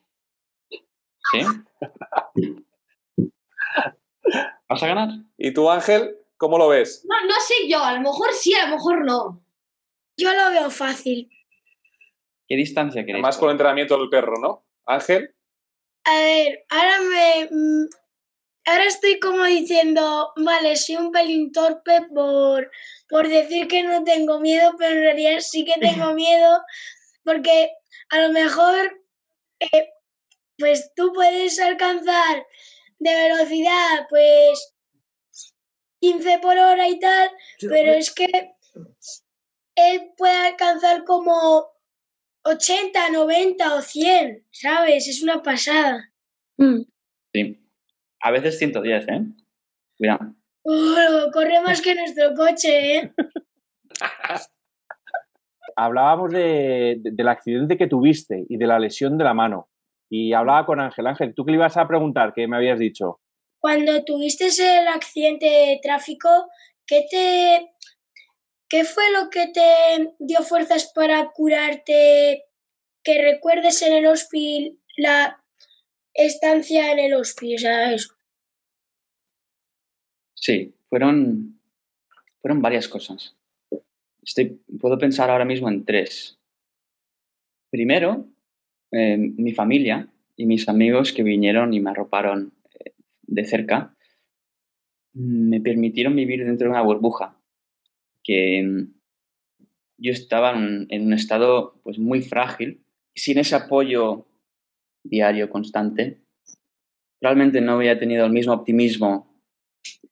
¿Sí? 0.71 1.41
¿Vas 4.69 4.83
a 4.83 4.87
ganar? 4.87 5.09
¿Y 5.37 5.53
tú, 5.53 5.71
Ángel, 5.71 6.17
cómo 6.37 6.59
lo 6.59 6.69
ves? 6.69 7.05
No, 7.09 7.15
no 7.27 7.35
sé 7.41 7.69
yo, 7.69 7.83
a 7.83 7.93
lo 7.95 8.01
mejor 8.01 8.33
sí, 8.33 8.55
a 8.55 8.67
lo 8.69 8.77
mejor 8.77 9.05
no. 9.05 9.45
Yo 10.17 10.33
lo 10.33 10.51
veo 10.51 10.71
fácil. 10.71 11.29
¿Qué 12.47 12.57
distancia 12.57 13.03
queréis? 13.03 13.17
Además 13.25 13.39
con 13.39 13.49
el 13.49 13.53
entrenamiento 13.55 13.97
del 13.99 14.09
perro, 14.11 14.35
¿no? 14.41 14.67
Ángel, 14.87 15.35
A 16.05 16.15
ver, 16.19 16.65
ahora 16.69 16.99
me. 17.01 17.49
Ahora 18.67 18.85
estoy 18.85 19.21
como 19.21 19.45
diciendo, 19.45 20.33
vale, 20.37 20.77
soy 20.77 20.97
un 20.97 21.13
pelín 21.13 21.53
torpe 21.53 22.03
por, 22.15 22.71
por 23.09 23.29
decir 23.29 23.69
que 23.69 23.83
no 23.83 24.05
tengo 24.05 24.41
miedo, 24.41 24.75
pero 24.79 24.93
en 24.93 25.03
realidad 25.03 25.41
sí 25.41 25.65
que 25.65 25.79
tengo 25.79 26.13
miedo, 26.15 26.61
porque 27.25 27.71
a 28.09 28.21
lo 28.21 28.33
mejor, 28.33 29.03
eh, 29.61 29.89
pues 30.57 30.93
tú 30.97 31.13
puedes 31.13 31.59
alcanzar 31.61 32.47
de 32.99 33.15
velocidad, 33.15 34.07
pues 34.09 34.75
15 36.01 36.39
por 36.39 36.57
hora 36.57 36.89
y 36.89 36.99
tal, 36.99 37.31
pero 37.61 37.93
es 37.93 38.11
que 38.13 38.55
él 39.77 40.13
puede 40.17 40.37
alcanzar 40.37 41.05
como 41.05 41.67
80, 42.45 43.11
90 43.11 43.75
o 43.75 43.83
100, 43.83 44.47
¿sabes? 44.51 45.09
Es 45.09 45.23
una 45.23 45.43
pasada. 45.43 46.13
Mm. 46.57 46.83
Sí. 47.33 47.64
A 48.25 48.31
veces 48.31 48.59
110, 48.59 49.07
¿eh? 49.09 49.21
Cuidado. 49.99 50.35
Oh, 50.65 51.31
corre 51.33 51.61
más 51.61 51.81
que 51.83 51.95
nuestro 51.95 52.35
coche, 52.35 52.97
¿eh? 52.97 53.13
Hablábamos 55.77 56.31
de- 56.33 56.97
de- 57.01 57.11
del 57.13 57.29
accidente 57.29 57.77
que 57.77 57.87
tuviste 57.87 58.45
y 58.49 58.57
de 58.57 58.67
la 58.67 58.79
lesión 58.79 59.19
de 59.19 59.25
la 59.25 59.35
mano. 59.35 59.69
Y 60.09 60.33
hablaba 60.33 60.65
con 60.67 60.81
Ángel. 60.81 61.07
Ángel, 61.07 61.35
¿tú 61.35 61.45
qué 61.45 61.51
le 61.51 61.57
ibas 61.57 61.77
a 61.77 61.89
preguntar? 61.89 62.33
¿Qué 62.35 62.47
me 62.47 62.57
habías 62.57 62.79
dicho? 62.79 63.21
Cuando 63.61 64.05
tuviste 64.05 64.47
el 64.47 64.89
accidente 64.89 65.47
de 65.47 65.81
tráfico, 65.83 66.29
¿qué 66.87 67.07
te 67.11 67.73
qué 68.69 68.85
fue 68.85 69.05
lo 69.13 69.31
que 69.31 69.49
te 69.49 70.15
dio 70.19 70.43
fuerzas 70.43 70.93
para 70.95 71.31
curarte? 71.33 72.45
Que 73.03 73.23
recuerdes 73.23 73.83
en 73.83 73.93
el 73.95 74.07
hospital 74.07 74.79
la 74.97 75.43
estancia 76.15 76.93
en 76.93 77.01
el 77.01 77.15
hospital, 77.15 77.55
o 77.57 77.59
sea, 77.59 77.93
eso. 77.93 78.14
Sí, 80.45 80.75
fueron, 80.91 81.59
fueron 82.43 82.61
varias 82.61 82.87
cosas. 82.87 83.35
Puedo 84.79 84.99
pensar 84.99 85.31
ahora 85.31 85.47
mismo 85.47 85.71
en 85.71 85.87
tres. 85.87 86.39
Primero, 87.71 88.29
eh, 88.93 89.17
mi 89.17 89.55
familia 89.55 90.07
y 90.37 90.45
mis 90.45 90.69
amigos 90.69 91.15
que 91.15 91.23
vinieron 91.23 91.73
y 91.73 91.81
me 91.81 91.93
arroparon 91.93 92.53
eh, 92.75 92.93
de 93.23 93.45
cerca 93.47 93.97
me 95.15 95.63
permitieron 95.63 96.15
vivir 96.15 96.45
dentro 96.45 96.67
de 96.67 96.73
una 96.73 96.83
burbuja 96.83 97.41
que 98.23 98.63
mm, 98.63 98.95
yo 99.97 100.13
estaba 100.13 100.53
en, 100.53 100.89
en 100.91 101.07
un 101.07 101.15
estado 101.15 101.81
pues 101.83 101.99
muy 101.99 102.21
frágil 102.21 102.85
sin 103.15 103.39
ese 103.39 103.55
apoyo 103.55 104.27
diario 105.05 105.49
constante 105.49 106.21
realmente 107.21 107.63
no 107.63 107.73
había 107.73 107.99
tenido 107.99 108.27
el 108.27 108.33
mismo 108.33 108.53
optimismo 108.53 109.34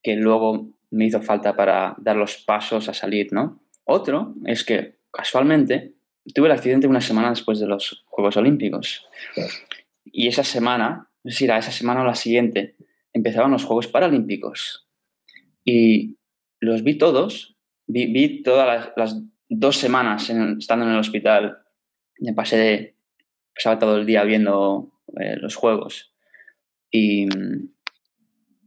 que 0.03 0.17
luego 0.17 0.69
me 0.91 1.07
hizo 1.07 1.23
falta 1.23 1.55
para 1.57 1.95
dar 1.99 2.17
los 2.17 2.37
pasos 2.39 2.89
a 2.89 2.95
salir, 2.95 3.33
¿no? 3.33 3.61
Otro 3.85 4.35
es 4.45 4.65
que 4.65 4.97
casualmente 5.11 5.95
tuve 6.35 6.47
el 6.47 6.53
accidente 6.53 6.87
una 6.87 7.01
semana 7.01 7.31
después 7.31 7.59
de 7.61 7.67
los 7.67 8.05
Juegos 8.07 8.37
Olímpicos. 8.37 9.07
Y 10.05 10.29
esa 10.29 10.45
semana, 10.45 11.09
no 11.25 11.31
sé 11.31 11.39
si 11.39 11.45
esa 11.47 11.71
semana 11.73 12.03
o 12.03 12.05
la 12.05 12.15
siguiente, 12.15 12.77
empezaban 13.13 13.51
los 13.51 13.65
Juegos 13.65 13.87
Paralímpicos. 13.89 14.89
Y 15.65 16.17
los 16.61 16.83
vi 16.83 16.99
todos, 16.99 17.57
vi, 17.87 18.43
todas 18.43 18.67
las, 18.67 18.93
las 18.97 19.23
dos 19.49 19.77
semanas 19.77 20.29
en- 20.31 20.59
estando 20.59 20.85
en 20.85 20.93
el 20.93 20.99
hospital. 20.99 21.59
Me 22.19 22.35
pasé 22.35 22.57
de, 22.57 22.95
pasaba 23.55 23.79
todo 23.79 23.97
el 23.99 24.07
día 24.07 24.25
viendo 24.25 24.93
eh, 25.21 25.37
los 25.37 25.57
Juegos. 25.57 26.13
Y, 26.91 27.27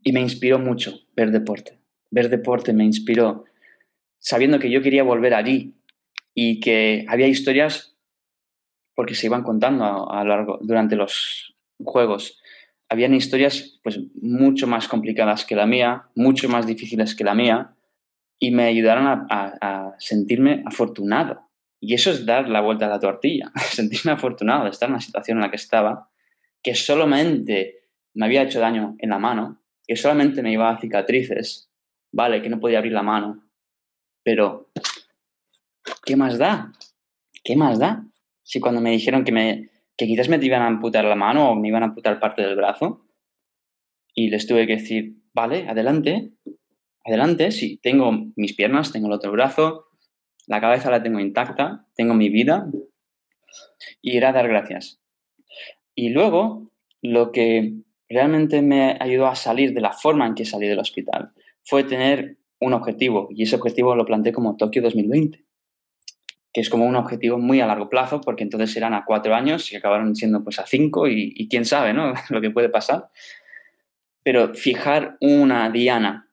y 0.06 0.14
me 0.14 0.22
inspiró 0.22 0.60
mucho 0.60 1.02
ver 1.16 1.32
deporte. 1.32 1.80
Ver 2.12 2.30
deporte 2.30 2.72
me 2.72 2.86
inspiró 2.86 3.44
sabiendo 4.20 4.60
que 4.60 4.70
yo 4.70 4.82
quería 4.82 5.04
volver 5.04 5.34
allí 5.34 5.76
y 6.34 6.60
que 6.60 7.06
había 7.10 7.28
historias 7.28 7.98
porque 8.94 9.16
se 9.16 9.26
iban 9.26 9.44
contando 9.44 10.10
a, 10.10 10.24
largo 10.24 10.60
durante 10.62 10.96
los 10.96 11.56
juegos. 11.84 12.40
Habían 12.88 13.14
historias 13.14 13.80
pues 13.84 14.00
mucho 14.22 14.68
más 14.68 14.88
complicadas 14.88 15.44
que 15.44 15.56
la 15.56 15.66
mía, 15.66 16.06
mucho 16.16 16.48
más 16.48 16.66
difíciles 16.68 17.16
que 17.16 17.24
la 17.24 17.34
mía 17.34 17.76
y 18.40 18.52
me 18.52 18.66
ayudaron 18.66 19.28
a 19.30 19.96
sentirme 19.98 20.64
afortunado. 20.66 21.50
Y 21.80 21.94
eso 21.94 22.12
es 22.12 22.26
dar 22.26 22.48
la 22.48 22.62
vuelta 22.62 22.86
a 22.86 22.90
la 22.90 23.00
tortilla, 23.00 23.52
sentirme 23.70 24.12
afortunado 24.12 24.66
de 24.66 24.70
estar 24.70 24.88
en 24.88 24.96
la 24.96 25.02
situación 25.02 25.40
en 25.40 25.44
la 25.44 25.50
que 25.50 25.58
estaba, 25.58 26.10
que 26.62 26.76
solamente 26.76 27.90
me 28.14 28.26
había 28.26 28.44
hecho 28.44 28.60
daño 28.60 28.96
en 29.00 29.10
la 29.10 29.20
mano, 29.20 29.62
que 29.88 29.96
solamente 29.96 30.42
me 30.42 30.52
iba 30.52 30.70
a 30.70 30.80
cicatrices, 30.80 31.70
vale, 32.12 32.42
que 32.42 32.50
no 32.50 32.60
podía 32.60 32.80
abrir 32.80 32.94
la 32.94 33.04
mano, 33.04 33.44
pero 34.24 34.72
¿qué 36.06 36.16
más 36.16 36.38
da? 36.38 36.72
¿Qué 37.44 37.56
más 37.56 37.80
da? 37.80 38.06
Si 38.44 38.60
cuando 38.60 38.82
me 38.82 38.92
dijeron 38.92 39.24
que, 39.24 39.32
me, 39.32 39.70
que 39.98 40.08
quizás 40.08 40.30
me 40.30 40.44
iban 40.44 40.62
a 40.62 40.68
amputar 40.68 41.06
la 41.06 41.16
mano 41.16 41.52
o 41.52 41.56
me 41.56 41.68
iban 41.68 41.84
a 41.84 41.88
amputar 41.88 42.20
parte 42.20 42.42
del 42.42 42.56
brazo, 42.56 43.06
y 44.16 44.30
les 44.30 44.48
tuve 44.48 44.66
que 44.66 44.78
decir, 44.78 45.18
vale, 45.34 45.68
adelante, 45.68 46.32
adelante, 47.04 47.52
sí, 47.52 47.78
tengo 47.84 48.12
mis 48.36 48.54
piernas, 48.54 48.92
tengo 48.92 49.08
el 49.08 49.14
otro 49.14 49.32
brazo, 49.32 49.88
la 50.48 50.62
cabeza 50.62 50.90
la 50.90 51.04
tengo 51.04 51.20
intacta, 51.20 51.86
tengo 51.96 52.14
mi 52.14 52.30
vida, 52.30 52.68
y 54.02 54.18
era 54.18 54.32
dar 54.32 54.48
gracias. 54.48 55.02
Y 55.94 56.10
luego, 56.10 56.72
lo 57.02 57.32
que 57.32 57.74
realmente 58.10 58.62
me 58.62 58.98
ayudó 59.00 59.28
a 59.28 59.36
salir 59.36 59.74
de 59.74 59.82
la 59.82 59.92
forma 59.92 60.28
en 60.28 60.36
que 60.36 60.46
salí 60.46 60.68
del 60.68 60.80
hospital 60.80 61.32
fue 61.64 61.84
tener 61.84 62.38
un 62.60 62.74
objetivo, 62.74 63.28
y 63.32 63.44
ese 63.44 63.56
objetivo 63.56 63.96
lo 63.96 64.06
planteé 64.06 64.32
como 64.32 64.56
Tokio 64.56 64.82
2020. 64.82 65.44
que 66.54 66.62
es 66.62 66.70
como 66.70 66.86
un 66.86 66.96
objetivo 66.96 67.38
muy 67.38 67.60
a 67.60 67.68
largo 67.68 67.90
plazo, 67.90 68.22
porque 68.22 68.44
entonces 68.44 68.78
eran 68.78 68.94
a 68.94 69.04
cuatro 69.04 69.36
años 69.36 69.70
y 69.74 69.76
acabaron 69.76 70.16
siendo 70.16 70.42
pues 70.42 70.58
a 70.58 70.66
cinco 70.66 71.06
y, 71.06 71.50
quién 71.50 71.66
sabe, 71.66 71.92
¿no? 71.92 72.14
Lo 72.30 72.40
que 72.40 72.50
puede 72.50 72.70
pasar. 72.70 73.10
Pero 74.24 74.54
fijar 74.54 75.18
una 75.20 75.70
diana 75.70 76.30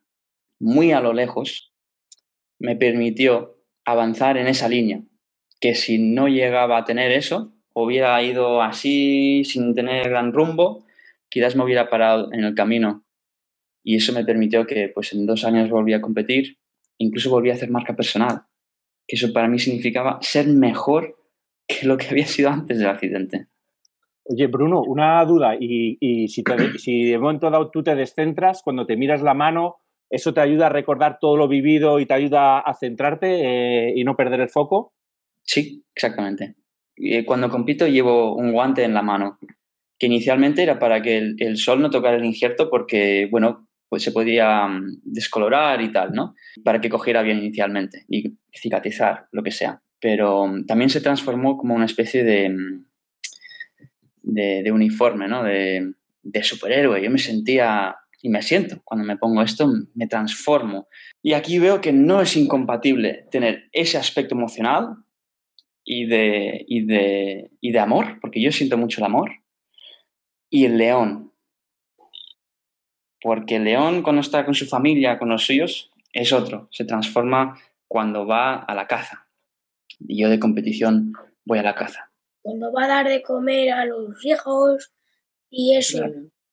muy 0.60 0.92
a 0.92 1.00
lo 1.00 1.12
lejos 1.12 1.72
me 2.60 2.76
permitió 2.76 3.58
avanzar 3.84 4.36
en 4.36 4.46
esa 4.46 4.68
línea, 4.68 5.02
que 5.60 5.74
si 5.74 5.98
no 5.98 6.28
llegaba 6.28 6.78
a 6.78 6.84
tener 6.84 7.10
eso, 7.10 7.52
hubiera 7.74 8.22
ido 8.22 8.62
así, 8.62 9.42
sin 9.44 9.74
tener 9.74 10.08
gran 10.08 10.32
rumbo, 10.32 10.81
quizás 11.32 11.56
me 11.56 11.64
hubiera 11.64 11.88
parado 11.88 12.30
en 12.32 12.44
el 12.44 12.54
camino. 12.54 13.06
Y 13.82 13.96
eso 13.96 14.12
me 14.12 14.24
permitió 14.24 14.66
que 14.66 14.90
pues 14.94 15.14
en 15.14 15.24
dos 15.24 15.44
años 15.44 15.70
volví 15.70 15.94
a 15.94 16.02
competir, 16.02 16.58
incluso 16.98 17.30
volví 17.30 17.50
a 17.50 17.54
hacer 17.54 17.70
marca 17.70 17.96
personal, 17.96 18.42
que 19.08 19.16
eso 19.16 19.32
para 19.32 19.48
mí 19.48 19.58
significaba 19.58 20.18
ser 20.20 20.46
mejor 20.46 21.16
que 21.66 21.86
lo 21.86 21.96
que 21.96 22.08
había 22.08 22.26
sido 22.26 22.50
antes 22.50 22.78
del 22.78 22.88
accidente. 22.88 23.46
Oye, 24.24 24.46
Bruno, 24.46 24.82
una 24.82 25.24
duda. 25.24 25.56
Y, 25.58 26.28
si, 26.28 26.44
si 26.78 27.04
de 27.04 27.18
momento 27.18 27.50
dado 27.50 27.70
tú 27.70 27.82
te 27.82 27.94
descentras, 27.96 28.62
cuando 28.62 28.86
te 28.86 28.96
miras 28.96 29.22
la 29.22 29.34
mano, 29.34 29.76
¿eso 30.10 30.34
te 30.34 30.42
ayuda 30.42 30.66
a 30.66 30.70
recordar 30.70 31.18
todo 31.18 31.38
lo 31.38 31.48
vivido 31.48 31.98
y 31.98 32.06
te 32.06 32.14
ayuda 32.14 32.60
a 32.60 32.74
centrarte 32.74 33.88
eh, 33.88 33.92
y 33.96 34.04
no 34.04 34.16
perder 34.16 34.40
el 34.40 34.50
foco? 34.50 34.92
Sí, 35.42 35.82
exactamente. 35.94 36.56
Eh, 36.96 37.24
cuando 37.24 37.48
compito 37.48 37.88
llevo 37.88 38.36
un 38.36 38.52
guante 38.52 38.84
en 38.84 38.94
la 38.94 39.02
mano, 39.02 39.38
que 40.02 40.06
inicialmente 40.06 40.64
era 40.64 40.80
para 40.80 41.00
que 41.00 41.16
el, 41.16 41.56
sol 41.56 41.80
no 41.80 41.88
tocara 41.88 42.16
el 42.16 42.24
injerto 42.24 42.68
porque, 42.68 43.28
bueno, 43.30 43.68
pues 43.88 44.02
se 44.02 44.10
podía 44.10 44.66
mm, 44.66 45.00
descolorar 45.04 45.80
y 45.80 45.92
tal, 45.92 46.10
¿no? 46.12 46.34
Para 46.64 46.80
que 46.80 46.90
cogiera 46.90 47.22
bien 47.22 47.38
inicialmente 47.38 48.04
y 48.08 48.36
cicatrizar, 48.52 49.28
lo 49.30 49.44
que 49.44 49.52
sea. 49.52 49.80
Pero 50.00 50.48
mm, 50.48 50.66
también 50.66 50.90
se 50.90 51.00
transformó 51.00 51.56
como 51.56 51.76
una 51.76 51.84
especie 51.84 52.24
de, 52.24 52.48
mm, 52.48 52.84
de, 54.24 54.72
uniforme, 54.72 55.28
¿no? 55.28 55.44
De, 55.44 55.92
de 56.24 56.42
superhéroe. 56.42 57.00
Yo 57.00 57.08
me 57.12 57.18
sentía 57.18 57.94
y 58.20 58.28
me 58.28 58.42
siento. 58.42 58.80
Cuando 58.82 59.06
me 59.06 59.18
pongo 59.18 59.40
esto, 59.40 59.72
me 59.94 60.08
transformo. 60.08 60.88
Y 61.22 61.34
aquí 61.34 61.60
veo 61.60 61.80
que 61.80 61.92
no 61.92 62.20
es 62.20 62.36
incompatible 62.36 63.28
tener 63.30 63.68
ese 63.70 63.98
aspecto 63.98 64.34
emocional 64.34 64.96
y 65.84 66.06
de, 66.06 66.64
y 66.66 66.86
de, 66.86 67.52
y 67.60 67.70
de 67.70 67.78
amor, 67.78 68.18
porque 68.20 68.42
yo 68.42 68.50
siento 68.50 68.76
mucho 68.76 68.98
el 68.98 69.06
amor, 69.06 69.41
y 70.52 70.66
el 70.66 70.76
león. 70.76 71.32
Porque 73.20 73.56
el 73.56 73.64
león 73.64 74.02
cuando 74.02 74.20
está 74.20 74.44
con 74.44 74.54
su 74.54 74.66
familia, 74.66 75.18
con 75.18 75.30
los 75.30 75.46
suyos, 75.46 75.90
es 76.12 76.32
otro, 76.32 76.68
se 76.70 76.84
transforma 76.84 77.58
cuando 77.88 78.26
va 78.26 78.56
a 78.56 78.74
la 78.74 78.86
caza. 78.86 79.26
Y 79.98 80.20
yo 80.20 80.28
de 80.28 80.38
competición 80.38 81.14
voy 81.44 81.58
a 81.58 81.62
la 81.62 81.74
caza. 81.74 82.12
Cuando 82.42 82.70
va 82.72 82.84
a 82.84 82.88
dar 82.88 83.08
de 83.08 83.22
comer 83.22 83.72
a 83.72 83.86
los 83.86 84.24
hijos 84.24 84.92
y 85.48 85.76
eso. 85.76 86.04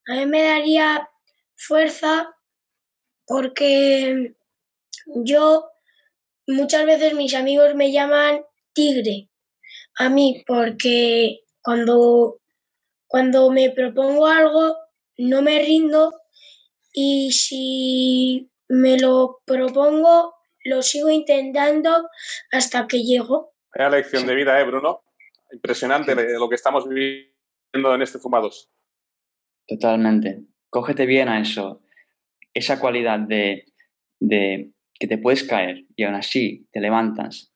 A 0.08 0.16
mí 0.16 0.26
me 0.26 0.44
daría 0.44 1.10
fuerza 1.56 2.30
porque 3.26 4.36
yo 5.26 5.66
muchas 6.48 6.86
veces 6.86 7.14
mis 7.16 7.34
amigos 7.36 7.76
me 7.76 7.92
llaman 7.92 8.44
tigre 8.74 9.30
a 10.00 10.10
mí 10.10 10.44
porque 10.48 11.42
cuando, 11.62 12.39
cuando 13.10 13.50
me 13.52 13.72
propongo 13.72 14.28
algo 14.28 14.78
no 15.18 15.42
me 15.42 15.60
rindo 15.60 16.14
y 16.94 17.32
si 17.32 18.50
me 18.70 18.98
lo 18.98 19.42
propongo 19.46 20.36
lo 20.64 20.82
sigo 20.82 21.10
intentando 21.10 22.10
hasta 22.52 22.88
que 22.88 23.04
llego. 23.04 23.54
Vaya 23.76 23.90
lección 23.90 24.28
de 24.28 24.36
vida, 24.36 24.60
¿eh, 24.60 24.64
Bruno? 24.64 25.02
Impresionante 25.52 26.16
lo 26.16 26.48
que 26.48 26.56
estamos 26.56 26.88
viviendo 26.88 27.96
en 27.96 28.02
este 28.02 28.20
Fumados. 28.20 28.70
Totalmente. 29.68 30.44
Cógete 30.70 31.06
bien 31.06 31.30
a 31.30 31.42
eso. 31.42 31.82
Esa 32.54 32.80
cualidad 32.80 33.20
de, 33.20 33.66
de 34.20 34.72
que 34.94 35.08
te 35.08 35.18
puedes 35.18 35.44
caer 35.44 35.86
y 35.96 36.04
aún 36.04 36.16
así 36.16 36.68
te 36.72 36.80
levantas 36.80 37.52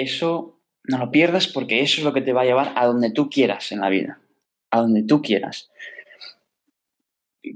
eso 0.00 0.60
no 0.84 0.98
lo 0.98 1.10
pierdas 1.10 1.46
porque 1.46 1.80
eso 1.80 2.00
es 2.00 2.04
lo 2.04 2.12
que 2.12 2.22
te 2.22 2.32
va 2.32 2.42
a 2.42 2.46
llevar 2.46 2.72
a 2.76 2.86
donde 2.86 3.10
tú 3.10 3.28
quieras 3.28 3.70
en 3.72 3.80
la 3.80 3.90
vida, 3.90 4.20
a 4.70 4.80
donde 4.80 5.02
tú 5.02 5.22
quieras. 5.22 5.70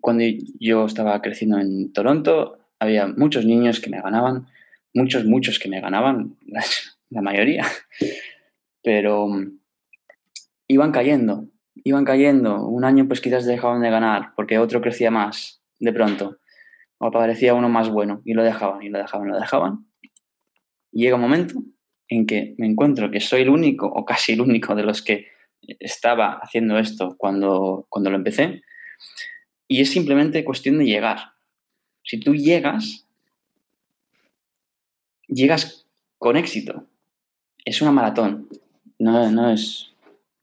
Cuando 0.01 0.25
yo 0.59 0.87
estaba 0.87 1.21
creciendo 1.21 1.59
en 1.59 1.93
Toronto, 1.93 2.59
había 2.79 3.07
muchos 3.07 3.45
niños 3.45 3.81
que 3.81 3.91
me 3.91 4.01
ganaban, 4.01 4.47
muchos, 4.93 5.25
muchos 5.25 5.59
que 5.59 5.69
me 5.69 5.81
ganaban, 5.81 6.37
la 7.11 7.23
mayoría, 7.23 7.65
pero 8.83 9.29
mm, 9.29 9.59
iban 10.69 10.93
cayendo, 10.93 11.49
iban 11.85 12.05
cayendo. 12.05 12.67
Un 12.67 12.85
año 12.85 13.07
pues 13.07 13.21
quizás 13.21 13.45
dejaban 13.47 13.83
de 13.83 13.91
ganar 13.91 14.33
porque 14.37 14.59
otro 14.59 14.81
crecía 14.81 15.11
más 15.11 15.63
de 15.79 15.93
pronto, 15.93 16.39
o 16.99 17.07
aparecía 17.07 17.55
uno 17.55 17.69
más 17.69 17.91
bueno 17.91 18.23
y 18.25 18.35
lo 18.35 18.43
dejaban, 18.43 18.83
y 18.83 18.89
lo 18.89 18.99
dejaban, 18.99 19.29
y 19.29 19.31
lo 19.33 19.39
dejaban. 19.39 19.87
Llega 20.93 21.17
un 21.17 21.23
momento 21.23 21.55
en 22.09 22.27
que 22.27 22.55
me 22.59 22.67
encuentro 22.67 23.11
que 23.11 23.21
soy 23.21 23.43
el 23.43 23.51
único 23.51 23.87
o 23.87 24.05
casi 24.05 24.33
el 24.33 24.41
único 24.41 24.75
de 24.75 24.85
los 24.85 25.03
que 25.03 25.34
estaba 25.81 26.39
haciendo 26.43 26.79
esto 26.79 27.15
cuando, 27.17 27.87
cuando 27.89 28.11
lo 28.11 28.17
empecé. 28.17 28.63
Y 29.69 29.81
es 29.81 29.91
simplemente 29.91 30.45
cuestión 30.45 30.79
de 30.79 30.87
llegar. 30.87 31.19
Si 32.03 32.21
tú 32.21 32.35
llegas, 32.35 33.07
llegas 35.27 35.87
con 36.19 36.37
éxito. 36.37 36.85
Es 37.65 37.81
una 37.81 37.93
maratón, 37.93 38.49
no, 38.99 39.31
no, 39.31 39.51
es, 39.51 39.95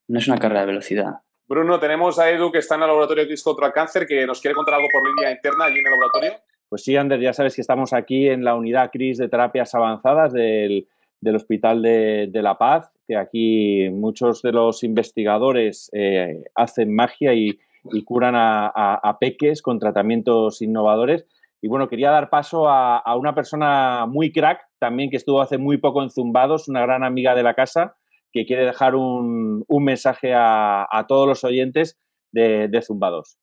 no 0.08 0.20
es 0.20 0.28
una 0.28 0.40
carrera 0.40 0.62
de 0.62 0.68
velocidad. 0.68 1.22
Bruno, 1.48 1.80
tenemos 1.80 2.18
a 2.18 2.30
Edu 2.30 2.52
que 2.52 2.60
está 2.60 2.76
en 2.76 2.82
el 2.82 2.88
laboratorio 2.88 3.24
de 3.24 3.28
Cris 3.28 3.44
contra 3.44 3.68
el 3.68 3.74
cáncer, 3.74 4.08
que 4.08 4.26
nos 4.26 4.40
quiere 4.40 4.56
contar 4.56 4.76
algo 4.76 4.88
por 4.92 5.08
línea 5.08 5.32
interna 5.32 5.66
allí 5.66 5.80
en 5.80 5.86
el 5.86 5.92
laboratorio. 5.92 6.34
Pues 6.70 6.84
sí, 6.84 6.96
Ander, 6.96 7.20
ya 7.20 7.34
sabes 7.34 7.54
que 7.54 7.62
estamos 7.62 7.92
aquí 7.92 8.30
en 8.30 8.46
la 8.46 8.56
unidad 8.56 8.90
CRIS 8.92 9.18
de 9.18 9.28
terapias 9.28 9.76
avanzadas 9.76 10.32
del 10.32 10.88
del 11.22 11.36
Hospital 11.36 11.82
de, 11.82 12.30
La 12.42 12.58
Paz, 12.58 12.92
que 13.08 13.16
aquí 13.16 13.90
muchos 13.92 14.42
de 14.42 14.52
los 14.52 14.84
investigadores 14.84 15.90
eh, 15.94 16.44
hacen 16.56 16.94
magia 16.94 17.34
y, 17.34 17.60
curan 18.06 18.34
a, 18.36 19.18
peques 19.20 19.62
con 19.62 19.80
tratamientos 19.80 20.62
innovadores. 20.62 21.26
Y 21.62 21.68
bueno, 21.68 21.88
quería 21.88 22.12
dar 22.12 22.30
paso 22.30 22.68
a, 22.68 23.16
una 23.16 23.34
persona 23.34 24.06
muy 24.08 24.32
crack, 24.32 24.62
también 24.80 25.10
que 25.10 25.18
estuvo 25.18 25.42
hace 25.42 25.58
muy 25.58 25.78
poco 25.78 26.04
en 26.04 26.10
Zumbados, 26.10 26.68
una 26.68 26.82
gran 26.82 27.04
amiga 27.04 27.34
de 27.34 27.44
la 27.44 27.54
casa, 27.54 27.96
que 28.32 28.46
quiere 28.46 28.66
dejar 28.66 28.96
un, 28.96 29.66
mensaje 29.70 30.34
a, 30.36 31.06
todos 31.08 31.28
los 31.28 31.44
oyentes 31.44 32.00
de, 32.32 32.68
de 32.68 32.82
Zumbados. 32.82 33.38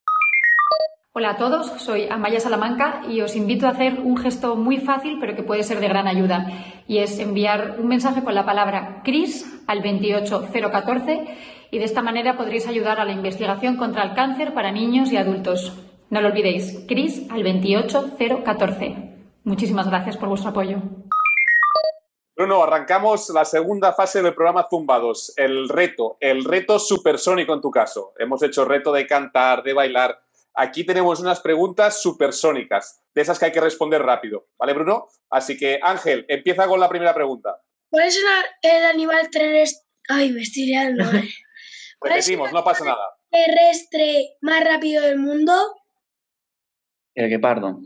Hola 1.14 1.30
a 1.30 1.36
todos, 1.36 1.68
soy 1.80 2.06
Amaya 2.10 2.38
Salamanca 2.38 3.00
y 3.08 3.22
os 3.22 3.34
invito 3.34 3.66
a 3.66 3.70
hacer 3.70 3.98
un 4.00 4.18
gesto 4.18 4.56
muy 4.56 4.76
fácil 4.76 5.16
pero 5.18 5.34
que 5.34 5.42
puede 5.42 5.62
ser 5.62 5.80
de 5.80 5.88
gran 5.88 6.06
ayuda 6.06 6.46
y 6.86 6.98
es 6.98 7.18
enviar 7.18 7.76
un 7.78 7.88
mensaje 7.88 8.22
con 8.22 8.34
la 8.34 8.44
palabra 8.44 9.00
CRIS 9.04 9.64
al 9.66 9.82
28014 9.82 11.26
y 11.70 11.78
de 11.78 11.84
esta 11.84 12.02
manera 12.02 12.36
podréis 12.36 12.68
ayudar 12.68 13.00
a 13.00 13.06
la 13.06 13.12
investigación 13.12 13.76
contra 13.76 14.04
el 14.04 14.14
cáncer 14.14 14.52
para 14.52 14.70
niños 14.70 15.10
y 15.10 15.16
adultos. 15.16 15.72
No 16.10 16.20
lo 16.20 16.28
olvidéis, 16.28 16.84
CRIS 16.86 17.30
al 17.30 17.42
28014. 17.42 18.96
Muchísimas 19.44 19.88
gracias 19.88 20.18
por 20.18 20.28
vuestro 20.28 20.50
apoyo. 20.50 20.82
Bruno, 22.36 22.62
arrancamos 22.62 23.30
la 23.30 23.44
segunda 23.46 23.94
fase 23.94 24.22
del 24.22 24.34
programa 24.34 24.68
Zumbados, 24.70 25.32
el 25.38 25.68
reto, 25.70 26.18
el 26.20 26.44
reto 26.44 26.78
supersónico 26.78 27.54
en 27.54 27.60
tu 27.62 27.70
caso. 27.70 28.12
Hemos 28.18 28.42
hecho 28.42 28.64
reto 28.64 28.92
de 28.92 29.06
cantar, 29.06 29.64
de 29.64 29.72
bailar, 29.72 30.20
Aquí 30.60 30.84
tenemos 30.84 31.20
unas 31.20 31.38
preguntas 31.38 32.02
supersónicas, 32.02 33.00
de 33.14 33.22
esas 33.22 33.38
que 33.38 33.44
hay 33.44 33.52
que 33.52 33.60
responder 33.60 34.02
rápido. 34.02 34.48
¿Vale, 34.58 34.72
Bruno? 34.72 35.06
Así 35.30 35.56
que, 35.56 35.78
Ángel, 35.80 36.26
empieza 36.28 36.66
con 36.66 36.80
la 36.80 36.88
primera 36.88 37.14
pregunta. 37.14 37.62
¿Cuál 37.88 38.08
es 38.08 38.20
el 38.62 38.84
animal 38.86 39.30
terrestre? 39.30 39.86
Ay, 40.08 40.32
me 40.32 40.42
estoy 40.42 40.66
liando. 40.66 41.04
Repetimos, 42.00 42.52
no 42.52 42.64
pasa 42.64 42.84
nada. 42.84 43.06
terrestre 43.30 44.36
más 44.40 44.64
rápido 44.64 45.04
del 45.04 45.20
mundo? 45.20 45.52
El 47.14 47.28
guepardo. 47.28 47.78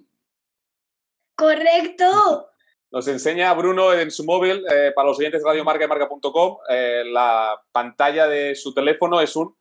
Correcto. 1.36 2.48
Nos 2.90 3.06
enseña 3.06 3.52
Bruno 3.52 3.92
en 3.92 4.10
su 4.10 4.24
móvil, 4.24 4.64
eh, 4.72 4.92
para 4.96 5.08
los 5.08 5.18
oyentes 5.18 5.42
de 5.42 5.46
radiomarca 5.46 5.84
y 5.84 5.88
marca.com, 5.88 6.56
eh, 6.70 7.02
la 7.04 7.60
pantalla 7.70 8.26
de 8.28 8.54
su 8.54 8.72
teléfono 8.72 9.20
es 9.20 9.36
un... 9.36 9.54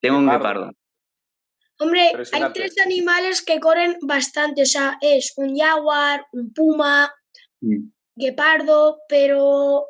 Tengo 0.00 0.18
un 0.18 0.28
guepardo. 0.28 0.72
Hombre, 1.78 2.12
hay 2.32 2.52
tres 2.54 2.74
animales 2.84 3.42
que 3.42 3.60
corren 3.60 3.98
bastante, 4.00 4.62
o 4.62 4.66
sea, 4.66 4.96
es 5.00 5.34
un 5.36 5.56
jaguar, 5.56 6.26
un 6.32 6.52
puma, 6.52 7.12
mm. 7.60 7.90
guepardo, 8.14 9.00
pero 9.08 9.86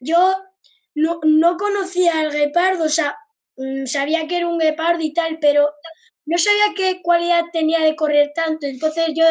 yo 0.00 0.36
no, 0.94 1.20
no 1.22 1.56
conocía 1.56 2.20
al 2.20 2.32
guepardo, 2.32 2.84
o 2.84 2.88
sea, 2.88 3.16
mm, 3.56 3.86
sabía 3.86 4.26
que 4.26 4.38
era 4.38 4.48
un 4.48 4.58
guepardo 4.58 5.02
y 5.02 5.12
tal, 5.12 5.38
pero 5.40 5.70
no 6.26 6.38
sabía 6.38 6.74
qué 6.76 7.00
cualidad 7.02 7.44
tenía 7.52 7.80
de 7.80 7.94
correr 7.94 8.32
tanto, 8.34 8.66
entonces 8.66 9.08
yo 9.14 9.24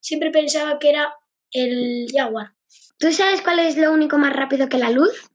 siempre 0.00 0.30
pensaba 0.30 0.78
que 0.78 0.90
era 0.90 1.12
el 1.50 2.06
jaguar. 2.14 2.52
¿Tú 2.98 3.12
sabes 3.12 3.42
cuál 3.42 3.58
es 3.58 3.76
lo 3.76 3.92
único 3.92 4.18
más 4.18 4.32
rápido 4.32 4.68
que 4.68 4.78
la 4.78 4.90
luz? 4.90 5.30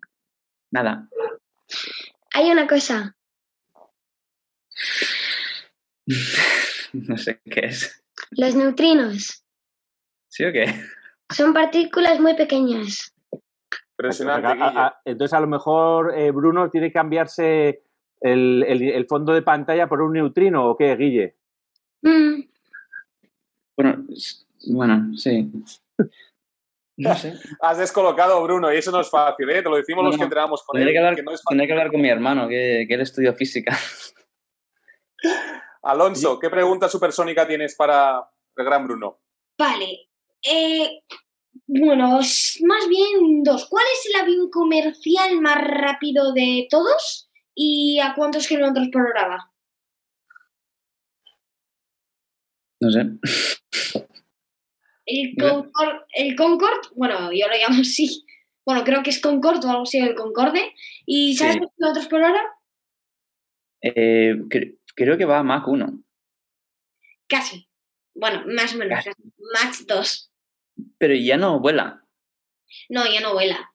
nada. 0.71 1.07
Hay 2.33 2.51
una 2.51 2.67
cosa. 2.67 3.15
no 6.93 7.17
sé 7.17 7.41
qué 7.49 7.61
es. 7.67 8.03
Los 8.31 8.55
neutrinos 8.55 9.43
¿Sí 10.29 10.43
o 10.45 10.51
qué? 10.51 10.73
son 11.33 11.53
partículas 11.53 12.19
muy 12.19 12.35
pequeñas. 12.35 13.13
Impresionante. 13.97 14.47
A- 14.61 14.85
a- 14.87 15.01
entonces, 15.05 15.33
a 15.33 15.39
lo 15.39 15.47
mejor 15.47 16.13
eh, 16.17 16.31
Bruno 16.31 16.69
tiene 16.69 16.87
que 16.87 16.93
cambiarse 16.93 17.83
el, 18.21 18.63
el- 18.67 18.81
el 18.83 19.05
fondo 19.07 19.33
de 19.33 19.41
pantalla 19.41 19.87
por 19.87 20.01
un 20.01 20.13
neutrino, 20.13 20.69
¿o 20.69 20.75
qué, 20.77 20.95
Guille? 20.95 21.35
Mm, 22.01 22.41
Bueno, 23.77 24.05
bueno, 24.67 25.17
sí. 25.17 25.51
No 26.97 27.15
sé. 27.15 27.33
Has 27.61 27.77
descolocado, 27.77 28.41
Bruno, 28.43 28.71
y 28.73 28.77
eso 28.77 28.91
no 28.91 29.01
es 29.01 29.09
fácil, 29.09 29.49
¿eh? 29.49 29.61
Te 29.63 29.69
lo 29.69 29.77
decimos 29.77 30.03
No, 30.03 30.09
los 30.09 30.17
que 30.17 30.23
entrenamos 30.23 30.63
con 30.63 30.77
él. 30.77 30.81
Tendré 30.83 30.93
que, 30.93 30.99
hablar, 30.99 31.15
que 31.15 31.23
no 31.23 31.31
es 31.31 31.39
fácil. 31.41 31.47
tendré 31.49 31.67
que 31.67 31.73
hablar 31.73 31.91
con 31.91 32.01
mi 32.01 32.09
hermano, 32.09 32.47
que, 32.47 32.85
que 32.87 32.93
él 32.93 33.01
estudió 33.01 33.33
física. 33.33 33.77
Alonso, 35.85 36.39
¿qué 36.39 36.49
pregunta 36.49 36.89
supersónica 36.89 37.47
tienes 37.47 37.75
para 37.75 38.27
el 38.55 38.65
gran 38.65 38.85
Bruno? 38.87 39.19
Vale. 39.57 40.09
Eh, 40.41 41.03
bueno, 41.67 42.19
más 42.19 42.87
bien 42.89 43.43
dos. 43.43 43.67
¿Cuál 43.69 43.85
es 43.93 44.05
el 44.07 44.19
avión 44.21 44.49
comercial 44.49 45.39
más 45.41 45.57
rápido 45.63 46.33
de 46.33 46.67
todos? 46.69 47.29
¿Y 47.53 47.99
a 47.99 48.13
cuántos 48.15 48.47
kilómetros 48.47 48.89
por 48.91 49.03
hora 49.03 49.27
va? 49.27 49.51
No 52.81 52.91
sé. 52.91 53.01
El. 55.05 55.35
Concorde, 55.39 55.99
el 56.15 56.35
Concorde, 56.35 56.89
bueno, 56.95 57.31
yo 57.31 57.47
lo 57.47 57.53
llamo 57.55 57.81
así. 57.81 58.25
Bueno, 58.65 58.83
creo 58.83 59.03
que 59.03 59.11
es 59.11 59.21
Concorde 59.21 59.67
o 59.67 59.69
algo 59.69 59.83
así, 59.83 59.99
el 59.99 60.15
Concorde. 60.15 60.73
¿Y 61.05 61.35
sabes 61.37 61.53
Sí. 61.53 61.59
los 61.59 61.71
kilómetros 61.75 62.07
por 62.07 62.21
hora? 62.21 62.43
Eh, 63.81 64.33
creo 64.95 65.17
que 65.17 65.25
va 65.25 65.39
a 65.39 65.43
Mach 65.43 65.67
1. 65.67 66.03
Casi. 67.27 67.67
Bueno, 68.13 68.43
más 68.47 68.73
o 68.73 68.77
menos. 68.77 69.03
Casi. 69.03 69.09
Mach 69.53 69.75
2. 69.87 70.31
Pero 70.97 71.13
ya 71.15 71.37
no 71.37 71.59
vuela. 71.59 72.03
No, 72.89 73.05
ya 73.05 73.21
no 73.21 73.33
vuela. 73.33 73.71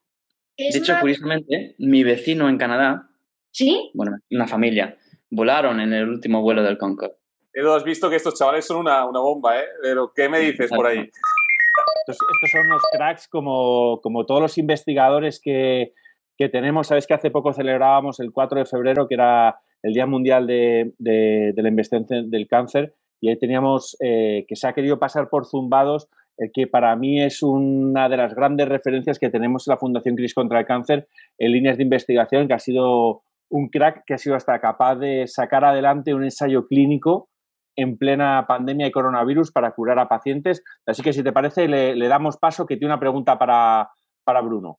Es 0.56 0.74
De 0.74 0.80
hecho, 0.80 0.94
curiosamente, 1.00 1.74
mi 1.78 2.02
vecino 2.04 2.48
en 2.48 2.58
Canadá, 2.58 3.08
¿Sí? 3.50 3.90
bueno, 3.94 4.16
una 4.30 4.46
familia, 4.46 4.98
volaron 5.30 5.80
en 5.80 5.92
el 5.92 6.08
último 6.08 6.42
vuelo 6.42 6.62
del 6.62 6.76
Concorde. 6.76 7.16
Edu, 7.52 7.72
has 7.72 7.84
visto 7.84 8.10
que 8.10 8.16
estos 8.16 8.34
chavales 8.34 8.66
son 8.66 8.76
una, 8.76 9.06
una 9.06 9.20
bomba, 9.20 9.58
¿eh? 9.58 9.64
Pero, 9.82 10.12
¿qué 10.14 10.28
me 10.28 10.38
dices 10.38 10.70
por 10.70 10.86
ahí? 10.86 10.98
Estos, 10.98 12.16
estos 12.34 12.50
son 12.52 12.66
unos 12.66 12.82
cracks 12.92 13.26
como, 13.28 14.00
como 14.02 14.26
todos 14.26 14.40
los 14.40 14.58
investigadores 14.58 15.40
que, 15.42 15.94
que 16.36 16.48
tenemos. 16.48 16.86
Sabes 16.86 17.06
que 17.06 17.14
hace 17.14 17.30
poco 17.30 17.52
celebrábamos 17.52 18.20
el 18.20 18.30
4 18.32 18.60
de 18.60 18.66
febrero, 18.66 19.08
que 19.08 19.14
era 19.14 19.60
el 19.82 19.92
Día 19.92 20.06
Mundial 20.06 20.46
de, 20.46 20.92
la 20.98 21.68
Investigación 21.68 22.30
del 22.30 22.48
Cáncer, 22.48 22.94
y 23.20 23.28
ahí 23.28 23.38
teníamos 23.38 23.96
eh, 24.00 24.44
que 24.48 24.56
se 24.56 24.66
ha 24.66 24.72
querido 24.72 24.98
pasar 24.98 25.28
por 25.28 25.46
zumbados, 25.46 26.08
el 26.38 26.50
que 26.52 26.66
para 26.66 26.96
mí 26.96 27.22
es 27.22 27.42
una 27.42 28.08
de 28.08 28.16
las 28.16 28.34
grandes 28.34 28.68
referencias 28.68 29.18
que 29.18 29.28
tenemos 29.28 29.68
en 29.68 29.72
la 29.72 29.78
Fundación 29.78 30.16
CRIS 30.16 30.34
contra 30.34 30.60
el 30.60 30.66
Cáncer 30.66 31.06
en 31.38 31.52
líneas 31.52 31.76
de 31.76 31.82
investigación, 31.82 32.48
que 32.48 32.54
ha 32.54 32.58
sido 32.58 33.22
un 33.50 33.68
crack 33.68 34.04
que 34.06 34.14
ha 34.14 34.18
sido 34.18 34.36
hasta 34.36 34.58
capaz 34.60 34.96
de 34.96 35.26
sacar 35.26 35.64
adelante 35.64 36.14
un 36.14 36.24
ensayo 36.24 36.66
clínico 36.66 37.28
en 37.76 37.98
plena 37.98 38.46
pandemia 38.48 38.86
de 38.86 38.92
coronavirus 38.92 39.52
para 39.52 39.72
curar 39.72 39.98
a 39.98 40.08
pacientes. 40.08 40.62
Así 40.86 41.02
que 41.02 41.12
si 41.12 41.22
te 41.22 41.32
parece, 41.32 41.68
le, 41.68 41.94
le 41.94 42.08
damos 42.08 42.36
paso, 42.36 42.66
que 42.66 42.76
tiene 42.76 42.92
una 42.92 43.00
pregunta 43.00 43.38
para, 43.38 43.90
para 44.24 44.40
Bruno. 44.40 44.78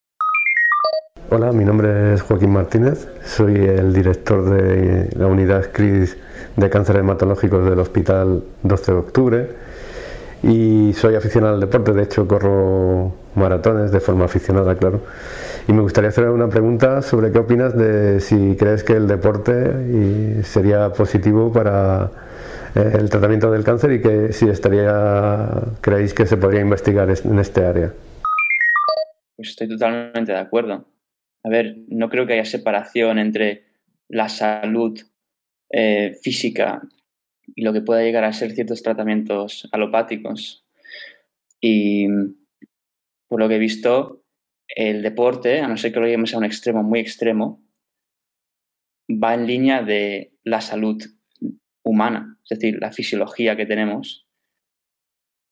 Hola, 1.34 1.52
mi 1.54 1.64
nombre 1.64 2.14
es 2.14 2.22
Joaquín 2.24 2.52
Martínez, 2.52 3.08
soy 3.24 3.56
el 3.56 3.94
director 3.94 4.50
de 4.50 5.10
la 5.18 5.28
unidad 5.28 5.72
CRIS 5.72 6.18
de 6.58 6.70
cáncer 6.70 6.98
hematológicos 6.98 7.64
del 7.70 7.80
Hospital 7.80 8.44
12 8.64 8.92
de 8.92 8.98
Octubre 8.98 9.50
y 10.44 10.92
soy 10.94 11.16
aficionado 11.16 11.54
al 11.54 11.62
deporte, 11.62 11.94
de 11.94 12.04
hecho 12.04 12.28
corro 12.28 13.14
maratones 13.36 13.92
de 13.94 14.02
forma 14.02 14.26
aficionada, 14.26 14.76
claro. 14.76 15.00
Y 15.70 15.74
me 15.74 15.82
gustaría 15.82 16.10
hacer 16.10 16.28
una 16.30 16.50
pregunta 16.50 17.02
sobre 17.02 17.32
qué 17.32 17.40
opinas 17.40 17.78
de 17.78 18.20
si 18.20 18.58
crees 18.58 18.84
que 18.84 18.94
el 18.94 19.08
deporte 19.08 20.44
sería 20.44 20.92
positivo 20.92 21.54
para 21.54 22.12
eh, 22.76 22.92
el 23.00 23.10
tratamiento 23.10 23.50
del 23.52 23.64
cáncer 23.64 23.94
y 23.94 24.02
que 24.02 24.34
si 24.34 24.50
estaría, 24.50 25.48
creéis 25.80 26.14
que 26.14 26.26
se 26.26 26.36
podría 26.36 26.60
investigar 26.60 27.10
es- 27.10 27.24
en 27.26 27.40
este 27.40 27.64
área. 27.64 27.94
Pues 29.38 29.50
estoy 29.50 29.70
totalmente 29.70 30.34
de 30.34 30.38
acuerdo. 30.40 30.84
A 31.44 31.50
ver, 31.50 31.78
no 31.88 32.10
creo 32.10 32.28
que 32.28 32.34
haya 32.34 32.46
separación 32.46 33.20
entre 33.20 33.66
la 34.08 34.30
salud 34.30 35.00
eh, 35.70 36.18
física 36.22 36.82
y 37.56 37.64
lo 37.64 37.74
que 37.74 37.82
pueda 37.82 38.04
llegar 38.04 38.24
a 38.24 38.34
ser 38.34 38.52
ciertos 38.52 38.84
tratamientos 38.84 39.68
alopáticos. 39.72 40.66
Y 41.60 42.08
por 43.28 43.40
lo 43.40 43.48
que 43.48 43.56
he 43.56 43.60
visto, 43.60 44.24
el 44.68 45.02
deporte, 45.02 45.60
a 45.60 45.68
no 45.68 45.78
ser 45.78 45.94
que 45.94 46.00
lo 46.00 46.06
llevemos 46.06 46.34
a 46.34 46.38
un 46.38 46.46
extremo 46.46 46.84
muy 46.84 47.00
extremo, 47.00 47.64
va 49.10 49.34
en 49.34 49.48
línea 49.48 49.82
de 49.82 50.34
la 50.44 50.62
salud 50.62 51.02
humana, 51.84 52.38
es 52.44 52.60
decir, 52.60 52.78
la 52.80 52.92
fisiología 52.92 53.56
que 53.56 53.66
tenemos 53.66 54.28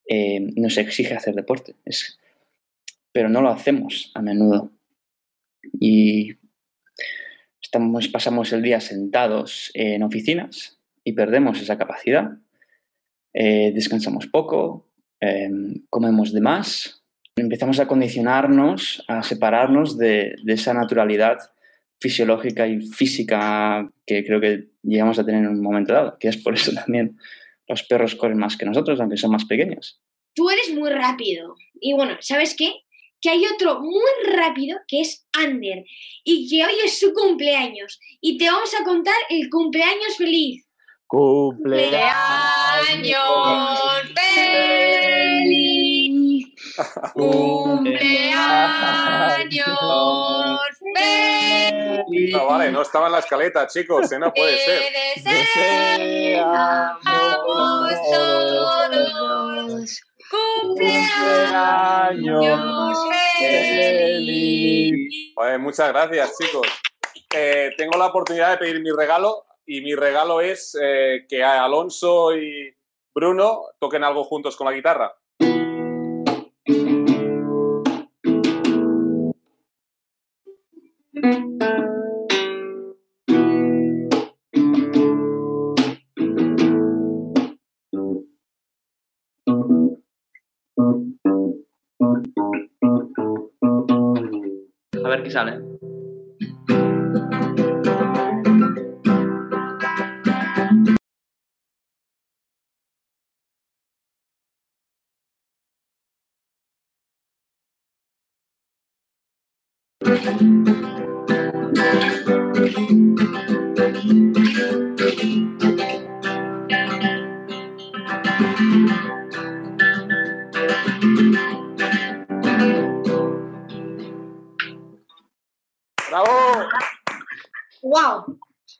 eh, 0.07 0.39
nos 0.55 0.77
exige 0.77 1.13
hacer 1.13 1.35
deporte. 1.35 1.75
Pero 3.11 3.29
no 3.29 3.41
lo 3.41 3.49
hacemos 3.49 4.11
a 4.15 4.21
menudo. 4.21 4.71
Y 5.79 6.33
pasamos 8.11 8.53
el 8.53 8.61
día 8.61 8.79
sentados 8.79 9.71
en 9.73 10.03
oficinas 10.03 10.79
y 11.03 11.13
perdemos 11.13 11.61
esa 11.61 11.77
capacidad. 11.77 12.31
Eh, 13.33 13.71
descansamos 13.73 14.27
poco, 14.27 14.89
eh, 15.21 15.49
comemos 15.89 16.33
de 16.33 16.41
más, 16.41 17.03
empezamos 17.35 17.79
a 17.79 17.87
condicionarnos, 17.87 19.03
a 19.07 19.21
separarnos 19.23 19.97
de, 19.97 20.35
de 20.43 20.53
esa 20.53 20.73
naturalidad 20.73 21.37
fisiológica 21.99 22.67
y 22.67 22.81
física 22.81 23.89
que 24.05 24.25
creo 24.25 24.39
que 24.39 24.69
llegamos 24.83 25.19
a 25.19 25.25
tener 25.25 25.43
en 25.43 25.49
un 25.49 25.61
momento 25.61 25.93
dado, 25.93 26.17
que 26.17 26.29
es 26.29 26.37
por 26.37 26.53
eso 26.53 26.71
también 26.73 27.17
los 27.67 27.83
perros 27.83 28.15
corren 28.15 28.39
más 28.39 28.57
que 28.57 28.65
nosotros, 28.65 28.99
aunque 28.99 29.17
son 29.17 29.31
más 29.31 29.45
pequeños. 29.45 30.01
Tú 30.33 30.49
eres 30.49 30.73
muy 30.73 30.89
rápido. 30.89 31.55
Y 31.79 31.93
bueno, 31.93 32.17
¿sabes 32.19 32.55
qué? 32.57 32.71
Que 33.21 33.29
hay 33.29 33.45
otro 33.45 33.81
muy 33.81 34.33
rápido 34.33 34.79
que 34.87 35.01
es 35.01 35.27
Ander 35.33 35.83
y 36.23 36.49
que 36.49 36.65
hoy 36.65 36.73
es 36.85 36.99
su 36.99 37.13
cumpleaños. 37.13 37.99
Y 38.21 38.37
te 38.37 38.49
vamos 38.49 38.73
a 38.73 38.83
contar 38.83 39.15
el 39.29 39.49
cumpleaños 39.49 40.15
feliz. 40.17 40.65
Cumpleaños 41.07 42.07
feliz. 44.15 46.45
Cumpleaños 47.13 48.39
feliz. 50.95 52.33
No, 52.33 52.45
vale, 52.45 52.71
no 52.71 52.81
estaba 52.81 53.05
en 53.07 53.13
la 53.13 53.19
escaleta, 53.19 53.67
chicos, 53.67 54.11
¿eh? 54.11 54.19
no 54.19 54.33
puede 54.33 54.57
ser. 54.57 54.81
Deseamos 55.23 56.99
todos. 58.11 59.38
Cumpleaños 60.75 62.59
feliz. 63.39 64.93
Joder, 65.35 65.59
muchas 65.59 65.89
gracias, 65.89 66.37
chicos. 66.37 66.67
Eh, 67.33 67.71
tengo 67.77 67.97
la 67.97 68.07
oportunidad 68.07 68.51
de 68.51 68.57
pedir 68.57 68.81
mi 68.81 68.91
regalo 68.91 69.45
y 69.65 69.81
mi 69.81 69.95
regalo 69.95 70.41
es 70.41 70.77
eh, 70.81 71.25
que 71.29 71.43
Alonso 71.43 72.35
y 72.35 72.73
Bruno 73.13 73.65
toquen 73.79 74.03
algo 74.03 74.23
juntos 74.23 74.55
con 74.55 74.65
la 74.65 74.73
guitarra. 74.73 75.15
A 95.35 95.43
ver 95.43 95.61
qué 110.03 110.78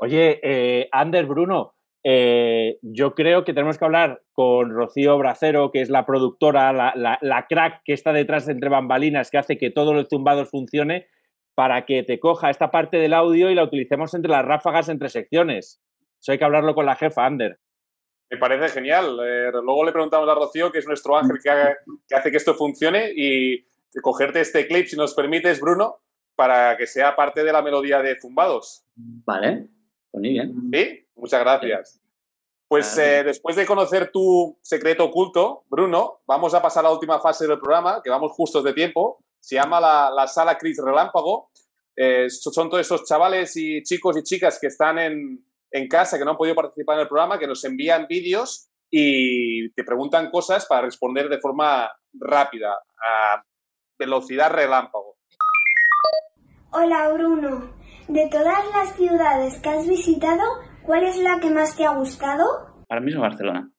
Oye, 0.10 0.39
eh, 0.41 0.89
Ander, 0.91 1.28
Bruno, 1.28 1.76
eh, 2.04 2.80
yo 2.82 3.13
creo 3.13 3.43
que 3.43 3.54
tenemos 3.54 3.78
que 3.78 3.86
hablar 3.86 4.24
con 4.32 4.72
Rocío 4.72 5.15
Bracero, 5.19 5.69
que 5.72 5.82
es 5.82 5.89
la 5.91 6.08
productora, 6.08 6.74
la, 6.74 6.93
la- 6.95 7.19
la 7.22 7.45
crack 7.45 7.84
que 7.86 7.93
está 7.93 8.12
detrás 8.12 8.48
de 8.48 8.54
entre 8.54 8.69
bambalinas, 8.72 9.30
que 9.30 9.38
hace 9.38 9.60
que 9.60 9.69
todos 9.69 9.93
los 9.93 10.08
zumbados 10.10 10.50
funcione, 10.50 11.06
para 11.54 11.86
que 11.86 12.02
te 12.02 12.19
coja 12.19 12.50
esta 12.50 12.72
parte 12.72 12.98
del 12.98 13.13
audio 13.13 13.52
y 13.52 13.56
la 13.56 13.63
utilicemos 13.65 14.15
entre 14.15 14.32
las 14.32 14.43
ráfagas, 14.43 14.89
entre 14.89 15.10
secciones. 15.10 15.80
Eso 16.19 16.32
hay 16.32 16.39
que 16.39 16.45
hablarlo 16.45 16.74
con 16.74 16.88
la 16.88 16.95
jefa, 16.95 17.28
Ander. 17.28 17.60
Me 18.32 18.38
parece 18.39 18.69
genial. 18.69 19.15
Eh, 19.24 19.52
luego 19.63 19.86
le 19.86 19.91
preguntamos 19.91 20.28
a 20.28 20.34
Rocío, 20.34 20.72
que 20.72 20.80
es 20.80 20.88
nuestro 20.88 21.17
ángel 21.17 21.38
que, 21.43 21.50
haga- 21.52 21.78
que 22.08 22.15
hace 22.15 22.32
que 22.32 22.38
esto 22.38 22.56
funcione, 22.56 23.12
y 23.15 23.63
cogerte 24.02 24.39
este 24.41 24.65
clip, 24.67 24.88
si 24.88 24.95
nos 24.95 25.13
permites, 25.13 25.60
Bruno, 25.62 25.98
para 26.36 26.76
que 26.78 26.88
sea 26.88 27.15
parte 27.15 27.43
de 27.43 27.52
la 27.54 27.62
melodía 27.62 28.02
de 28.02 28.15
Zumbados. 28.19 28.86
Vale, 28.95 29.67
muy 30.13 30.30
bien. 30.30 30.69
¿Sí? 30.72 31.08
Muchas 31.15 31.39
gracias. 31.41 32.02
Pues 32.67 32.98
eh, 33.00 33.24
después 33.24 33.56
de 33.56 33.65
conocer 33.65 34.12
tu 34.12 34.58
secreto 34.62 35.06
oculto, 35.06 35.63
Bruno, 35.69 36.22
vamos 36.28 36.54
a 36.54 36.62
pasar 36.62 36.86
a 36.86 36.89
la 36.89 36.93
última 36.93 37.19
fase 37.19 37.48
del 37.48 37.60
programa, 37.60 38.02
que 38.04 38.10
vamos 38.12 38.32
justos 38.34 38.63
de 38.63 38.74
tiempo. 38.74 39.24
Se 39.39 39.56
llama 39.56 39.80
la, 39.80 40.12
la 40.12 40.28
sala 40.28 40.58
Cris 40.58 40.78
Relámpago. 40.84 41.50
Eh, 41.95 42.30
so- 42.30 42.52
son 42.52 42.69
todos 42.69 42.82
esos 42.82 43.06
chavales 43.06 43.58
y 43.58 43.82
chicos 43.84 44.15
y 44.17 44.24
chicas 44.24 44.60
que 44.60 44.67
están 44.67 45.00
en, 45.00 45.43
en 45.72 45.88
casa, 45.88 46.17
que 46.19 46.26
no 46.26 46.32
han 46.32 46.38
podido 46.38 46.56
participar 46.56 46.95
en 46.98 47.02
el 47.02 47.08
programa, 47.08 47.39
que 47.39 47.48
nos 47.48 47.63
envían 47.65 48.06
vídeos 48.08 48.69
y 48.91 49.69
te 49.72 49.84
preguntan 49.84 50.30
cosas 50.30 50.65
para 50.65 50.82
responder 50.84 51.28
de 51.28 51.39
forma 51.39 51.91
rápida, 52.13 52.72
a 52.74 53.43
velocidad 53.98 54.52
relámpago. 54.52 55.17
Hola 56.72 57.10
Bruno, 57.13 57.69
de 58.10 58.28
todas 58.28 58.65
las 58.74 58.95
ciudades 58.95 59.60
que 59.60 59.69
has 59.69 59.88
visitado, 59.88 60.43
¿cuál 60.82 61.04
es 61.06 61.17
la 61.17 61.39
que 61.39 61.52
más 61.52 61.76
te 61.78 61.86
ha 61.86 61.93
gustado? 61.93 62.43
Ahora 62.89 63.02
mismo 63.02 63.22
Barcelona. 63.22 63.72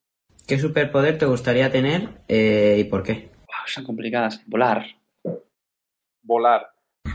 ¿Qué 0.46 0.58
superpoder 0.58 1.18
te 1.18 1.26
gustaría 1.26 1.70
tener 1.70 2.22
eh, 2.28 2.78
y 2.80 2.84
por 2.84 3.02
qué? 3.02 3.30
Wow, 3.38 3.66
son 3.66 3.84
complicadas. 3.84 4.42
Volar. 4.46 4.84
Volar. 6.22 6.68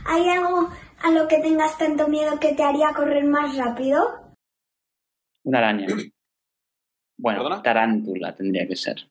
¿Hay 0.06 0.28
algo 0.30 0.70
a 1.02 1.12
lo 1.12 1.28
que 1.28 1.40
tengas 1.40 1.78
tanto 1.78 2.08
miedo 2.10 2.40
que 2.40 2.54
te 2.54 2.64
haría 2.64 2.94
correr 2.94 3.24
más 3.26 3.56
rápido? 3.56 4.36
Una 5.44 5.60
araña. 5.60 5.88
Bueno, 7.18 7.40
¿Perdona? 7.40 7.62
tarántula 7.64 8.36
tendría 8.36 8.68
que 8.68 8.76
ser. 8.76 9.08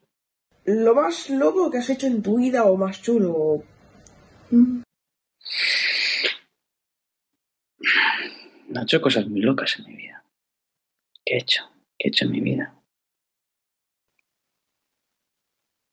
Lo 0.67 0.95
más 0.95 1.31
loco 1.31 1.71
que 1.71 1.79
has 1.79 1.88
hecho 1.88 2.07
en 2.07 2.23
tu 2.23 2.37
vida 2.37 2.64
o 2.64 2.77
más 2.77 3.01
chulo. 3.01 3.62
No 4.51 4.85
he 8.81 8.85
hecho 8.85 9.01
cosas 9.01 9.27
muy 9.27 9.41
locas 9.41 9.79
en 9.79 9.87
mi 9.87 9.97
vida. 9.97 10.25
¿Qué 11.25 11.35
he 11.35 11.39
hecho? 11.39 11.65
¿Qué 11.99 12.09
he 12.09 12.11
hecho 12.11 12.25
en 12.27 12.33
mi 12.33 12.41
vida? 12.41 12.75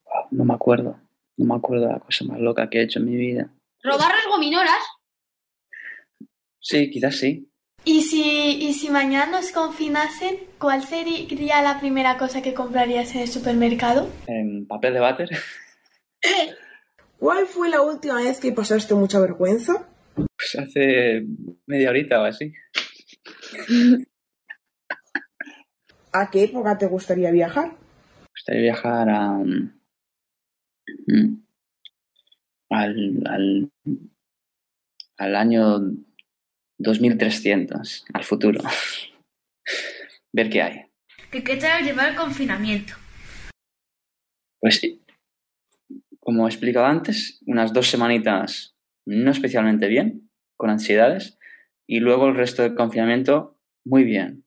Wow, 0.05 0.27
no 0.31 0.45
me 0.45 0.53
acuerdo. 0.53 0.99
No 1.37 1.45
me 1.45 1.55
acuerdo 1.55 1.87
de 1.87 1.93
la 1.93 1.99
cosa 1.99 2.25
más 2.25 2.39
loca 2.39 2.69
que 2.69 2.79
he 2.79 2.83
hecho 2.83 2.99
en 2.99 3.05
mi 3.05 3.15
vida. 3.15 3.49
¿Robar 3.83 4.13
las 4.13 4.27
gominolas? 4.27 4.83
Sí, 6.59 6.89
quizás 6.91 7.15
sí. 7.15 7.51
¿Y 7.83 8.03
si, 8.03 8.21
y 8.61 8.73
si 8.73 8.89
mañana 8.89 9.39
nos 9.39 9.51
confinasen, 9.51 10.37
¿cuál 10.59 10.83
sería 10.83 11.63
la 11.63 11.79
primera 11.79 12.17
cosa 12.19 12.43
que 12.43 12.53
comprarías 12.53 13.15
en 13.15 13.21
el 13.21 13.27
supermercado? 13.27 14.07
En 14.27 14.67
papel 14.67 14.93
de 14.93 14.99
váter. 14.99 15.29
¿Cuál 17.17 17.47
fue 17.47 17.69
la 17.69 17.81
última 17.81 18.15
vez 18.15 18.39
que 18.39 18.51
pasaste 18.51 18.93
mucha 18.93 19.19
vergüenza? 19.19 19.87
Pues 20.41 20.55
hace 20.67 21.23
media 21.67 21.91
horita 21.91 22.19
o 22.19 22.23
así. 22.25 22.51
¿A 26.13 26.31
qué 26.31 26.45
época 26.45 26.79
te 26.79 26.87
gustaría 26.87 27.29
viajar? 27.31 27.73
Me 27.73 28.27
gustaría 28.31 28.61
viajar 28.61 29.09
a. 29.09 29.33
mm, 29.37 29.71
al, 32.71 33.23
al, 33.27 33.71
al 35.17 35.35
año 35.35 35.79
2300, 36.79 38.05
al 38.11 38.23
futuro. 38.23 38.61
Ver 40.33 40.49
qué 40.49 40.63
hay. 40.63 40.85
¿Qué, 41.29 41.43
qué 41.43 41.57
tal 41.57 41.83
llevar 41.83 42.09
el 42.09 42.15
confinamiento? 42.15 42.95
Pues 44.59 44.77
sí. 44.77 44.99
Como 46.19 46.47
he 46.47 46.49
explicado 46.49 46.87
antes, 46.87 47.39
unas 47.45 47.71
dos 47.73 47.87
semanitas 47.87 48.71
no 49.05 49.31
especialmente 49.31 49.87
bien, 49.87 50.29
con 50.61 50.69
ansiedades, 50.69 51.39
y 51.87 51.99
luego 51.99 52.27
el 52.27 52.35
resto 52.35 52.61
del 52.61 52.75
confinamiento 52.75 53.57
muy 53.83 54.03
bien. 54.03 54.45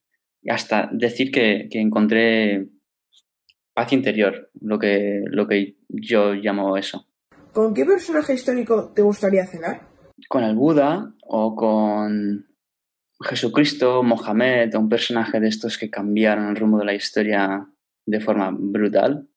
Hasta 0.49 0.89
decir 0.93 1.33
que, 1.33 1.69
que 1.69 1.81
encontré 1.81 2.69
paz 3.75 3.93
interior, 3.93 4.51
lo 4.61 4.79
que, 4.79 5.23
lo 5.27 5.49
que 5.49 5.77
yo 5.89 6.35
llamo 6.35 6.77
eso. 6.77 7.09
¿Con 7.53 7.75
qué 7.75 7.85
personaje 7.85 8.35
histórico 8.35 8.93
te 8.95 9.03
gustaría 9.03 9.45
cenar? 9.47 9.89
Con 10.29 10.45
el 10.45 10.55
Buda 10.55 11.13
o 11.27 11.57
con 11.57 12.47
Jesucristo, 13.21 14.05
Mohamed, 14.05 14.75
un 14.77 14.89
personaje 14.89 15.41
de 15.41 15.49
estos 15.49 15.77
que 15.77 15.91
cambiaron 15.91 16.49
el 16.49 16.57
rumbo 16.57 16.79
de 16.79 16.85
la 16.85 16.95
historia 16.95 17.67
de 18.07 18.21
forma 18.21 18.55
brutal. 18.57 19.29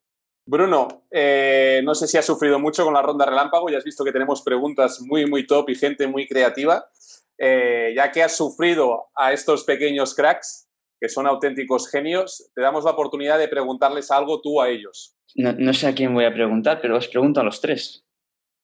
Bruno, 0.48 1.04
eh, 1.12 1.82
no 1.84 1.94
sé 1.94 2.08
si 2.08 2.18
has 2.18 2.26
sufrido 2.26 2.58
mucho 2.58 2.86
con 2.86 2.94
la 2.94 3.02
ronda 3.02 3.26
relámpago, 3.26 3.70
ya 3.70 3.80
has 3.80 3.84
visto 3.84 4.06
que 4.06 4.14
tenemos 4.14 4.42
preguntas 4.42 5.02
muy, 5.02 5.26
muy 5.26 5.46
top 5.46 5.70
y 5.70 5.76
gente 5.76 6.08
muy 6.08 6.26
creativa. 6.26 6.90
Eh, 7.38 7.94
ya 7.96 8.12
que 8.12 8.24
has 8.24 8.36
sufrido 8.36 9.10
a 9.14 9.34
estos 9.34 9.66
pequeños 9.66 10.16
cracks, 10.16 10.70
que 11.00 11.10
son 11.10 11.28
auténticos 11.28 11.90
genios, 11.90 12.50
te 12.56 12.62
damos 12.62 12.86
la 12.86 12.92
oportunidad 12.92 13.38
de 13.38 13.50
preguntarles 13.50 14.10
algo 14.10 14.42
tú 14.42 14.62
a 14.62 14.70
ellos. 14.70 15.16
No, 15.36 15.52
no 15.52 15.74
sé 15.74 15.88
a 15.88 15.94
quién 15.94 16.14
voy 16.14 16.24
a 16.24 16.34
preguntar, 16.34 16.80
pero 16.82 16.98
os 16.98 17.10
pregunto 17.10 17.42
a 17.42 17.44
los 17.44 17.60
tres. 17.60 18.06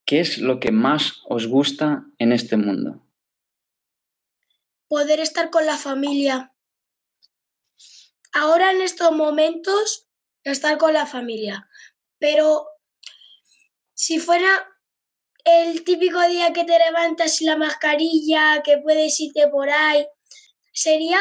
¿Qué 0.06 0.22
es 0.22 0.38
lo 0.38 0.62
que 0.62 0.72
más 0.72 1.22
os 1.28 1.48
gusta 1.48 2.06
en 2.18 2.32
este 2.32 2.56
mundo? 2.56 3.06
Poder 4.88 5.20
estar 5.20 5.50
con 5.50 5.66
la 5.66 5.78
familia. 5.78 6.54
Ahora 8.32 8.72
en 8.72 8.82
estos 8.82 9.12
momentos, 9.12 10.08
estar 10.52 10.78
con 10.78 10.94
la 10.94 11.06
familia. 11.06 11.68
Pero 12.20 12.68
si 13.94 14.20
fuera 14.20 14.50
el 15.46 15.84
típico 15.84 16.22
día 16.28 16.54
que 16.54 16.64
te 16.66 16.78
levantas 16.80 17.42
la 17.42 17.58
mascarilla, 17.58 18.62
que 18.64 18.78
puedes 18.80 19.20
irte 19.20 19.48
por 19.50 19.70
ahí, 19.70 20.06
sería 20.74 21.20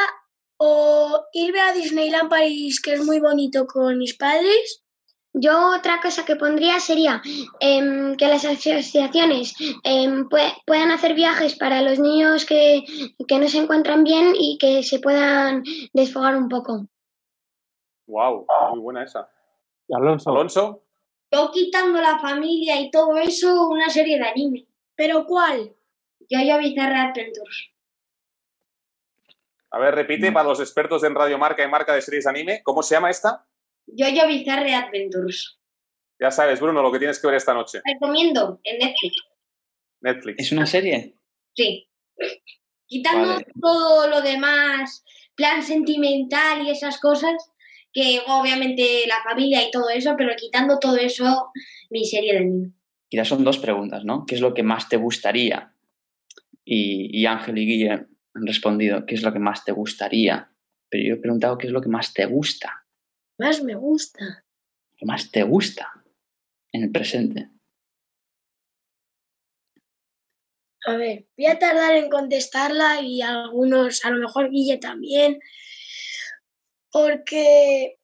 o 0.57 1.23
irme 1.33 1.61
a 1.61 1.73
Disneyland 1.73 2.29
París, 2.29 2.81
que 2.81 2.93
es 2.93 3.03
muy 3.05 3.19
bonito 3.19 3.65
con 3.67 3.97
mis 3.97 4.15
padres, 4.15 4.81
Yo 5.35 5.55
otra 5.77 5.99
cosa 6.01 6.25
que 6.25 6.35
pondría 6.37 6.79
sería 6.79 7.21
em, 7.59 8.15
que 8.17 8.27
las 8.27 8.45
asociaciones 8.45 9.53
em, 9.83 10.13
pue- 10.31 10.55
puedan 10.67 10.91
hacer 10.91 11.13
viajes 11.15 11.55
para 11.55 11.81
los 11.87 11.99
niños 11.99 12.45
que, 12.45 12.83
que 13.27 13.39
no 13.39 13.47
se 13.49 13.59
encuentran 13.59 14.03
bien 14.03 14.33
y 14.47 14.57
que 14.61 14.83
se 14.83 14.99
puedan 14.99 15.63
desfogar 15.93 16.35
un 16.37 16.49
poco. 16.49 16.87
Wow, 18.07 18.45
muy 18.71 18.79
buena 18.79 19.03
esa. 19.03 19.29
Alonso. 19.89 20.29
Alonso, 20.31 20.83
Yo 21.31 21.51
quitando 21.51 22.01
la 22.01 22.19
familia 22.19 22.79
y 22.79 22.89
todo 22.91 23.17
eso, 23.17 23.67
una 23.69 23.89
serie 23.89 24.17
de 24.17 24.27
anime. 24.27 24.67
¿pero 24.95 25.25
cuál? 25.25 25.75
Yo 26.29 26.39
yo 26.39 26.57
Bizarre 26.59 26.95
Adventures. 26.95 27.69
a 29.71 29.79
ver, 29.79 29.95
repite 29.95 30.31
para 30.31 30.47
los 30.49 30.59
expertos 30.59 31.03
en 31.03 31.15
Radio 31.15 31.37
Marca 31.37 31.63
y 31.63 31.67
Marca 31.67 31.93
de 31.95 32.01
series 32.01 32.27
anime, 32.27 32.61
¿cómo 32.63 32.83
se 32.83 32.95
llama 32.95 33.09
esta? 33.09 33.45
Yo 33.87 34.07
yo 34.09 34.27
Bizarre 34.27 34.73
Adventures. 34.75 35.59
Ya 36.19 36.29
sabes, 36.31 36.61
Bruno, 36.61 36.81
lo 36.81 36.91
que 36.91 36.99
tienes 36.99 37.19
que 37.19 37.27
ver 37.27 37.35
esta 37.37 37.53
noche. 37.53 37.81
Recomiendo 37.83 38.59
en 38.63 38.77
Netflix. 38.79 39.15
Netflix. 40.01 40.39
¿Es 40.39 40.51
una 40.51 40.65
serie? 40.65 41.17
Sí. 41.55 41.89
Quitando 42.85 43.29
Vale. 43.29 43.47
todo 43.59 44.07
lo 44.07 44.21
demás, 44.21 45.03
plan 45.35 45.63
sentimental 45.63 46.61
y 46.61 46.69
esas 46.69 46.99
cosas, 46.99 47.51
que 47.93 48.21
obviamente 48.27 49.05
la 49.07 49.21
familia 49.23 49.65
y 49.65 49.71
todo 49.71 49.89
eso, 49.89 50.15
pero 50.17 50.35
quitando 50.35 50.79
todo 50.79 50.97
eso, 50.97 51.51
mi 51.89 52.03
serie 52.05 52.33
de 52.33 52.39
anime. 52.39 52.71
Quizás 53.07 53.27
son 53.27 53.43
dos 53.43 53.59
preguntas, 53.59 54.03
¿no? 54.03 54.25
¿Qué 54.25 54.35
es 54.35 54.41
lo 54.41 54.53
que 54.53 54.63
más 54.63 54.89
te 54.89 54.97
gustaría? 54.97 55.73
Y, 56.65 57.09
y 57.17 57.25
Ángel 57.27 57.57
y 57.59 57.65
Guille 57.65 57.91
han 57.91 58.07
respondido, 58.33 59.05
¿qué 59.05 59.13
es 59.13 59.21
lo 59.21 59.31
que 59.31 59.39
más 59.39 59.63
te 59.63 59.71
gustaría? 59.71 60.49
Pero 60.89 61.03
yo 61.03 61.13
he 61.15 61.17
preguntado, 61.17 61.57
¿qué 61.57 61.67
es 61.67 61.73
lo 61.73 61.81
que 61.81 61.89
más 61.89 62.13
te 62.13 62.25
gusta? 62.25 62.85
Más 63.37 63.63
me 63.63 63.75
gusta. 63.75 64.43
¿Qué 64.97 65.05
más 65.05 65.31
te 65.31 65.43
gusta 65.43 65.91
en 66.71 66.83
el 66.83 66.91
presente? 66.91 67.49
A 70.85 70.97
ver, 70.97 71.25
voy 71.37 71.45
a 71.45 71.59
tardar 71.59 71.95
en 71.95 72.09
contestarla 72.09 73.01
y 73.01 73.21
algunos, 73.21 74.03
a 74.03 74.09
lo 74.09 74.19
mejor 74.19 74.49
Guille 74.49 74.77
también, 74.77 75.39
porque 76.93 77.99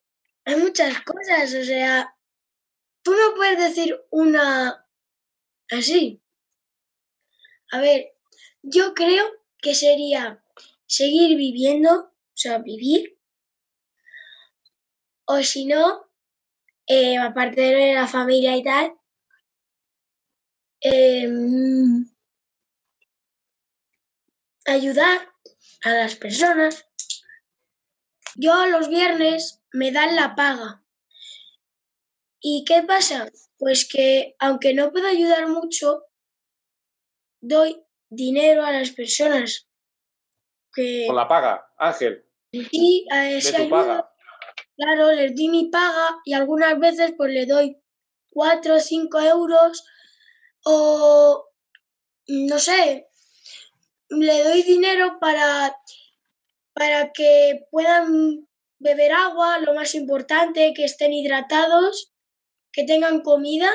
hay 0.45 0.55
muchas 0.55 1.01
cosas, 1.03 1.53
o 1.53 1.63
sea, 1.63 2.17
tú 3.03 3.11
no 3.11 3.35
puedes 3.35 3.59
decir 3.59 3.95
una 4.09 4.87
así. 5.69 6.21
A 7.71 7.79
ver, 7.79 8.13
yo 8.63 8.95
creo 8.95 9.25
que 9.61 9.75
sería 9.75 10.43
seguir 10.87 11.37
viviendo, 11.37 11.91
o 11.93 12.33
sea, 12.33 12.57
vivir. 12.57 13.15
O 15.25 15.43
si 15.43 15.65
no, 15.67 16.09
eh, 16.87 17.19
aparte 17.19 17.61
de 17.61 17.93
la 17.93 18.07
familia 18.07 18.57
y 18.57 18.63
tal, 18.63 18.95
em, 20.81 22.05
ayudar 24.65 25.29
a 25.83 25.91
las 25.91 26.15
personas. 26.15 26.88
Yo 28.41 28.67
los 28.67 28.87
viernes 28.87 29.61
me 29.73 29.91
dan 29.91 30.15
la 30.15 30.33
paga. 30.33 30.81
¿Y 32.39 32.63
qué 32.65 32.83
pasa? 32.83 33.29
Pues 33.57 33.85
que 33.85 34.35
aunque 34.39 34.73
no 34.73 34.93
puedo 34.93 35.07
ayudar 35.07 35.49
mucho, 35.49 36.05
doy 37.41 37.83
dinero 38.09 38.63
a 38.63 38.71
las 38.71 38.91
personas. 38.91 39.67
Que... 40.73 41.03
Con 41.07 41.17
la 41.17 41.27
paga, 41.27 41.69
Ángel. 41.77 42.25
Sí, 42.53 43.05
a 43.11 43.29
ese 43.29 43.57
ayuda. 43.57 44.09
Claro, 44.77 45.11
les 45.11 45.35
di 45.35 45.49
mi 45.49 45.65
paga 45.69 46.21
y 46.23 46.33
algunas 46.33 46.79
veces 46.79 47.13
pues 47.17 47.33
le 47.33 47.45
doy 47.45 47.77
cuatro 48.29 48.75
o 48.75 48.79
cinco 48.79 49.19
euros 49.19 49.83
o 50.63 51.45
no 52.27 52.59
sé, 52.59 53.09
le 54.07 54.43
doy 54.43 54.63
dinero 54.63 55.17
para, 55.19 55.75
para 56.79 57.11
que 57.11 57.67
puedan 57.71 58.47
beber 58.79 59.11
agua, 59.11 59.59
lo 59.59 59.73
más 59.73 59.95
importante, 59.95 60.73
que 60.73 60.85
estén 60.85 61.11
hidratados, 61.11 62.13
que 62.71 62.85
tengan 62.85 63.19
comida 63.19 63.69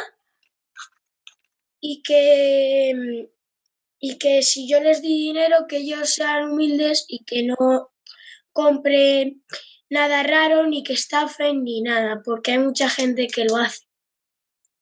y 1.80 2.02
que, 2.02 3.28
y 4.00 4.16
que 4.16 4.40
si 4.40 4.66
yo 4.66 4.80
les 4.80 5.02
di 5.02 5.26
dinero, 5.26 5.66
que 5.68 5.76
ellos 5.76 6.14
sean 6.14 6.52
humildes 6.52 7.04
y 7.06 7.26
que 7.26 7.42
no 7.42 7.92
compren 8.54 9.44
nada 9.90 10.22
raro, 10.22 10.66
ni 10.66 10.82
que 10.82 10.94
estafen, 10.94 11.62
ni 11.62 11.82
nada, 11.82 12.22
porque 12.24 12.52
hay 12.52 12.58
mucha 12.58 12.88
gente 12.88 13.26
que 13.26 13.44
lo 13.44 13.58
hace. 13.58 13.84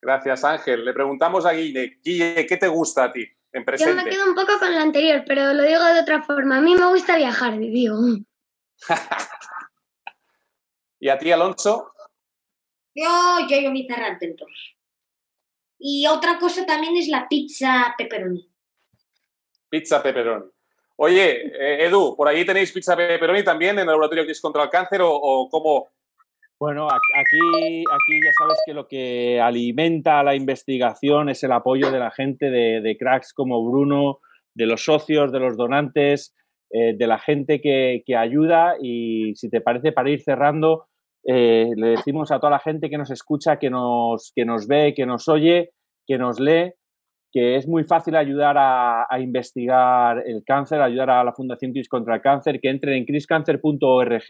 Gracias, 0.01 0.45
Ángel. 0.45 0.85
Le 0.85 0.93
preguntamos 0.93 1.45
a 1.45 1.55
Guille, 1.55 1.99
Guille, 2.05 2.47
¿qué 2.47 2.57
te 2.57 2.69
gusta 2.69 3.03
a 3.03 3.13
ti? 3.13 3.27
Yo 3.53 3.95
me 3.95 4.05
quedo 4.05 4.29
un 4.29 4.35
poco 4.35 4.59
con 4.59 4.73
lo 4.73 4.81
anterior, 4.81 5.25
pero 5.27 5.53
lo 5.53 5.63
digo 5.63 5.85
de 5.85 6.01
otra 6.01 6.23
forma. 6.23 6.57
A 6.57 6.61
mí 6.63 6.75
me 6.75 6.87
gusta 6.87 7.17
viajar, 7.17 7.59
digo. 7.59 7.99
¿Y 10.99 11.09
a 11.09 11.19
ti, 11.19 11.31
Alonso? 11.31 11.93
Yo, 12.95 13.47
yo, 13.49 13.61
yo 13.61 13.71
mi 13.71 13.87
dentro. 14.21 14.47
Y 15.79 16.07
otra 16.07 16.39
cosa 16.39 16.65
también 16.65 16.97
es 16.97 17.09
la 17.09 17.29
pizza 17.29 17.95
pepperoni. 17.99 18.51
Pizza 19.69 20.03
pepperoni. 20.03 20.51
Oye, 20.97 21.47
eh, 21.47 21.87
Edu, 21.87 22.17
¿por 22.17 22.29
ahí 22.29 22.45
tenéis 22.45 22.73
pizza 22.73 22.97
pepperoni 22.97 23.43
también 23.43 23.77
en 23.77 23.81
el 23.81 23.87
laboratorio 23.89 24.25
que 24.25 24.33
es 24.33 24.41
contra 24.41 24.63
el 24.63 24.71
cáncer 24.71 25.03
o, 25.03 25.11
o 25.11 25.49
cómo, 25.49 25.92
bueno, 26.63 26.87
aquí, 26.87 27.83
aquí 27.91 28.21
ya 28.25 28.31
sabes 28.39 28.57
que 28.65 28.73
lo 28.73 28.87
que 28.87 29.41
alimenta 29.41 30.23
la 30.23 30.37
investigación 30.37 31.29
es 31.29 31.43
el 31.43 31.51
apoyo 31.51 31.91
de 31.91 31.99
la 31.99 32.13
gente, 32.13 32.51
de, 32.53 32.97
cracks 32.97 33.35
como 33.35 33.69
Bruno, 33.69 34.21
de 34.55 34.67
los 34.67 34.85
socios, 34.85 35.33
de 35.33 35.41
los 35.41 35.57
donantes, 35.57 36.33
eh, 36.71 36.95
de 36.97 37.07
la 37.09 37.19
gente 37.19 37.61
que, 37.61 38.05
ayuda. 38.17 38.77
Y 38.81 39.35
si 39.35 39.51
te 39.51 39.61
parece, 39.61 39.91
para 39.91 40.11
ir 40.11 40.23
cerrando, 40.23 40.85
eh, 41.27 41.71
le 41.75 41.89
decimos 41.89 42.31
a 42.31 42.39
toda 42.39 42.53
la 42.53 42.61
gente 42.61 42.89
que 42.89 42.97
nos 42.97 43.11
escucha, 43.11 43.59
que 43.59 43.69
nos, 43.69 44.31
que 44.33 44.45
nos 44.45 44.69
ve, 44.69 44.95
que 44.95 45.05
nos 45.05 45.27
oye, 45.27 45.71
que 46.07 46.17
nos 46.17 46.39
lee, 46.39 46.75
que 47.33 47.57
es 47.57 47.67
muy 47.67 47.83
fácil 47.83 48.15
ayudar 48.15 48.57
a, 48.57 49.07
a 49.11 49.19
investigar 49.19 50.23
el 50.25 50.45
cáncer, 50.47 50.81
ayudar 50.81 51.11
a 51.11 51.25
la 51.25 51.33
Fundación 51.33 51.73
CRIS 51.73 51.89
contra 51.89 52.15
el 52.15 52.21
Cáncer, 52.21 52.61
que 52.61 52.71
entren 52.71 52.99
en 52.99 53.05
criscancer.org 53.05 54.23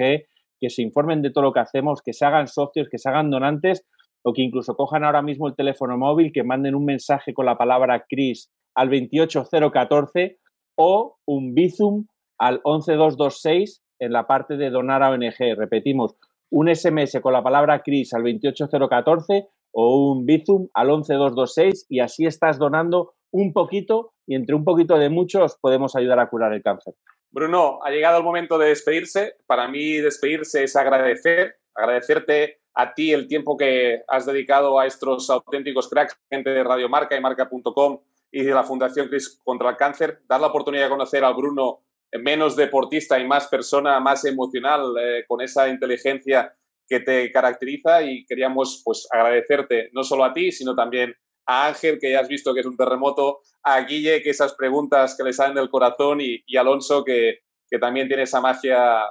que 0.62 0.70
se 0.70 0.81
informen 0.81 1.22
de 1.22 1.33
todo 1.33 1.42
lo 1.42 1.53
que 1.53 1.59
hacemos, 1.59 2.03
que 2.03 2.12
se 2.12 2.25
hagan 2.25 2.46
socios, 2.46 2.88
que 2.88 2.96
se 2.96 3.09
hagan 3.09 3.31
donantes 3.31 3.85
o 4.22 4.33
que 4.33 4.42
incluso 4.42 4.77
cojan 4.77 5.03
ahora 5.03 5.20
mismo 5.20 5.48
el 5.48 5.57
teléfono 5.57 5.98
móvil, 5.98 6.31
que 6.33 6.44
manden 6.44 6.77
un 6.77 6.85
mensaje 6.85 7.35
con 7.35 7.46
la 7.46 7.59
palabra 7.59 8.05
CRIS 8.09 8.48
al 8.77 8.88
28014 8.88 10.38
o 10.77 11.16
un 11.27 11.53
Bizum 11.53 12.07
al 12.38 12.61
11226 12.62 13.83
en 13.98 14.12
la 14.12 14.29
parte 14.29 14.57
de 14.57 14.70
donar 14.70 15.03
a 15.03 15.11
ONG. 15.11 15.57
Repetimos, 15.59 16.14
un 16.53 16.72
SMS 16.72 17.18
con 17.20 17.33
la 17.33 17.42
palabra 17.42 17.83
CRIS 17.83 18.14
al 18.14 18.22
28014 18.22 19.48
o 19.72 20.12
un 20.12 20.25
Bizum 20.25 20.68
al 20.75 20.90
11226 20.90 21.87
y 21.88 21.98
así 21.98 22.25
estás 22.25 22.57
donando 22.57 23.14
un 23.33 23.53
poquito 23.53 24.12
y 24.29 24.37
entre 24.37 24.55
un 24.55 24.62
poquito 24.62 24.96
de 24.96 25.09
muchos 25.09 25.59
podemos 25.61 25.96
ayudar 25.96 26.20
a 26.20 26.29
curar 26.29 26.53
el 26.53 26.62
cáncer. 26.62 26.94
Bruno, 27.33 27.81
ha 27.83 27.90
llegado 27.90 28.18
el 28.18 28.25
momento 28.25 28.59
de 28.59 28.68
despedirse. 28.68 29.37
Para 29.47 29.66
mí 29.66 29.97
despedirse 29.97 30.64
es 30.64 30.77
agradecer, 30.77 31.57
agradecerte 31.75 32.61
a 32.75 32.92
ti 32.92 33.12
el 33.12 33.27
tiempo 33.27 33.57
que 33.57 34.03
has 34.07 34.27
dedicado 34.27 34.79
a 34.79 34.87
estos 34.87 35.31
auténticos 35.31 35.88
cracks, 35.88 36.16
gente 36.31 36.51
de 36.51 36.62
Radio 36.62 36.90
Marca 36.90 37.16
y 37.16 37.21
Marca.com 37.21 38.01
y 38.31 38.42
de 38.42 38.53
la 38.53 38.64
Fundación 38.64 39.09
Cris 39.09 39.40
contra 39.42 39.71
el 39.71 39.77
Cáncer, 39.77 40.21
dar 40.29 40.40
la 40.40 40.49
oportunidad 40.49 40.85
de 40.85 40.90
conocer 40.90 41.25
a 41.25 41.33
Bruno 41.33 41.81
menos 42.12 42.55
deportista 42.55 43.18
y 43.18 43.27
más 43.27 43.49
persona, 43.49 43.99
más 43.99 44.25
emocional, 44.27 44.95
eh, 45.01 45.25
con 45.27 45.40
esa 45.40 45.68
inteligencia 45.68 46.55
que 46.87 47.01
te 47.01 47.33
caracteriza 47.33 48.03
y 48.03 48.27
queríamos 48.27 48.83
pues 48.85 49.09
agradecerte 49.11 49.88
no 49.92 50.05
solo 50.05 50.25
a 50.25 50.35
ti, 50.35 50.53
sino 50.53 50.75
también 50.75 51.14
a 51.46 51.66
Ángel, 51.66 51.98
que 52.00 52.12
ya 52.12 52.20
has 52.20 52.28
visto 52.28 52.55
que 52.55 52.61
es 52.61 52.66
un 52.66 52.76
terremoto, 52.76 53.40
a 53.62 53.81
Guille, 53.81 54.22
que 54.22 54.31
esas 54.31 54.55
preguntas 54.55 55.16
que 55.16 55.24
le 55.24 55.33
salen 55.33 55.55
del 55.55 55.70
corazón, 55.70 56.20
y, 56.20 56.42
y 56.46 56.57
Alonso, 56.57 57.05
que, 57.05 57.40
que, 57.68 57.78
también 57.78 58.09
tiene 58.09 58.24
esa 58.24 58.40
magia 58.40 59.02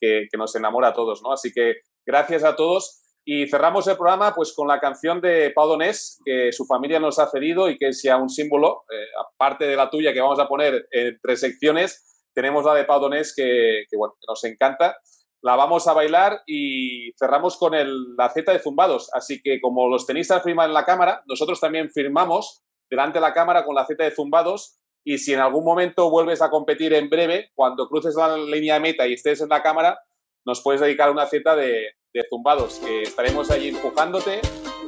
que, 0.00 0.28
nos 0.36 0.54
enamora 0.54 0.88
a 0.88 0.94
todos, 0.94 1.22
¿no? 1.22 1.32
Así 1.32 1.52
que 1.52 1.76
gracias 2.04 2.44
a 2.44 2.56
todos. 2.56 3.02
Y 3.28 3.48
cerramos 3.48 3.88
el 3.88 3.96
programa 3.96 4.32
pues 4.32 4.52
con 4.52 4.68
la 4.68 4.78
canción 4.78 5.20
de 5.20 5.50
Pau 5.50 5.66
Donés, 5.66 6.20
que 6.24 6.52
su 6.52 6.64
familia 6.64 7.00
nos 7.00 7.18
ha 7.18 7.28
cedido 7.28 7.68
y 7.68 7.76
que 7.76 7.88
es 7.88 8.00
ya 8.00 8.16
un 8.18 8.28
símbolo, 8.30 8.84
eh, 8.88 9.06
aparte 9.34 9.66
de 9.66 9.74
la 9.74 9.90
tuya 9.90 10.12
que 10.12 10.20
vamos 10.20 10.38
a 10.38 10.46
poner 10.46 10.86
en 10.92 11.18
tres 11.20 11.40
secciones, 11.40 12.22
tenemos 12.32 12.64
la 12.64 12.74
de 12.74 12.84
Pau 12.84 13.00
Donés 13.00 13.34
que, 13.34 13.84
que, 13.90 13.96
bueno, 13.96 14.14
nos 14.28 14.44
encanta 14.44 14.96
la 15.42 15.56
vamos 15.56 15.86
a 15.86 15.92
bailar 15.92 16.42
y 16.46 17.12
cerramos 17.18 17.56
con 17.56 17.74
el, 17.74 18.16
la 18.16 18.30
Z 18.30 18.52
de 18.52 18.58
zumbados. 18.58 19.10
Así 19.12 19.40
que 19.42 19.60
como 19.60 19.88
los 19.88 20.06
tenistas 20.06 20.42
firman 20.42 20.68
en 20.68 20.74
la 20.74 20.84
cámara, 20.84 21.22
nosotros 21.26 21.60
también 21.60 21.90
firmamos 21.90 22.62
delante 22.90 23.18
de 23.18 23.22
la 23.22 23.34
cámara 23.34 23.64
con 23.64 23.74
la 23.74 23.86
Z 23.86 24.02
de 24.02 24.10
zumbados 24.10 24.78
y 25.04 25.18
si 25.18 25.34
en 25.34 25.40
algún 25.40 25.64
momento 25.64 26.10
vuelves 26.10 26.42
a 26.42 26.50
competir 26.50 26.92
en 26.92 27.08
breve, 27.08 27.50
cuando 27.54 27.88
cruces 27.88 28.16
la 28.16 28.36
línea 28.36 28.74
de 28.74 28.80
meta 28.80 29.06
y 29.06 29.12
estés 29.12 29.40
en 29.40 29.48
la 29.48 29.62
cámara, 29.62 30.00
nos 30.44 30.62
puedes 30.62 30.80
dedicar 30.80 31.10
una 31.10 31.26
Z 31.26 31.54
de, 31.54 31.92
de 32.12 32.26
zumbados, 32.28 32.80
que 32.80 33.02
estaremos 33.02 33.50
allí 33.50 33.68
empujándote, 33.68 34.40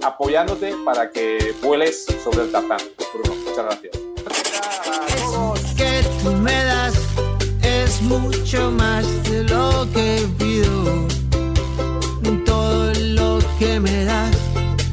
apoyándote 0.02 0.74
para 0.84 1.10
que 1.10 1.54
vueles 1.62 2.04
sobre 2.24 2.44
el 2.44 2.52
tapán. 2.52 2.80
Bruno, 3.14 3.34
muchas 3.44 3.64
gracias. 3.64 4.08
Mucho 8.08 8.70
más 8.70 9.06
de 9.24 9.44
lo 9.44 9.86
que 9.92 10.26
pido. 10.38 11.06
Todo 12.46 12.92
lo 12.94 13.38
que 13.58 13.78
me 13.78 14.04
das 14.04 14.36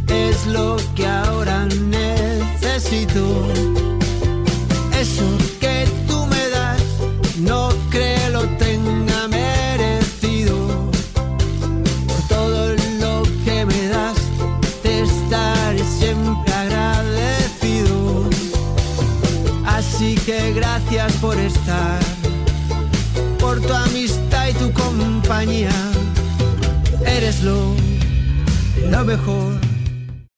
es 0.08 0.46
lo 0.48 0.76
que 0.96 1.08
ahora 1.08 1.66
necesito. 1.66 3.24
Eres 27.06 27.44
lo, 27.44 27.76
lo 28.90 29.06
mejor 29.06 29.65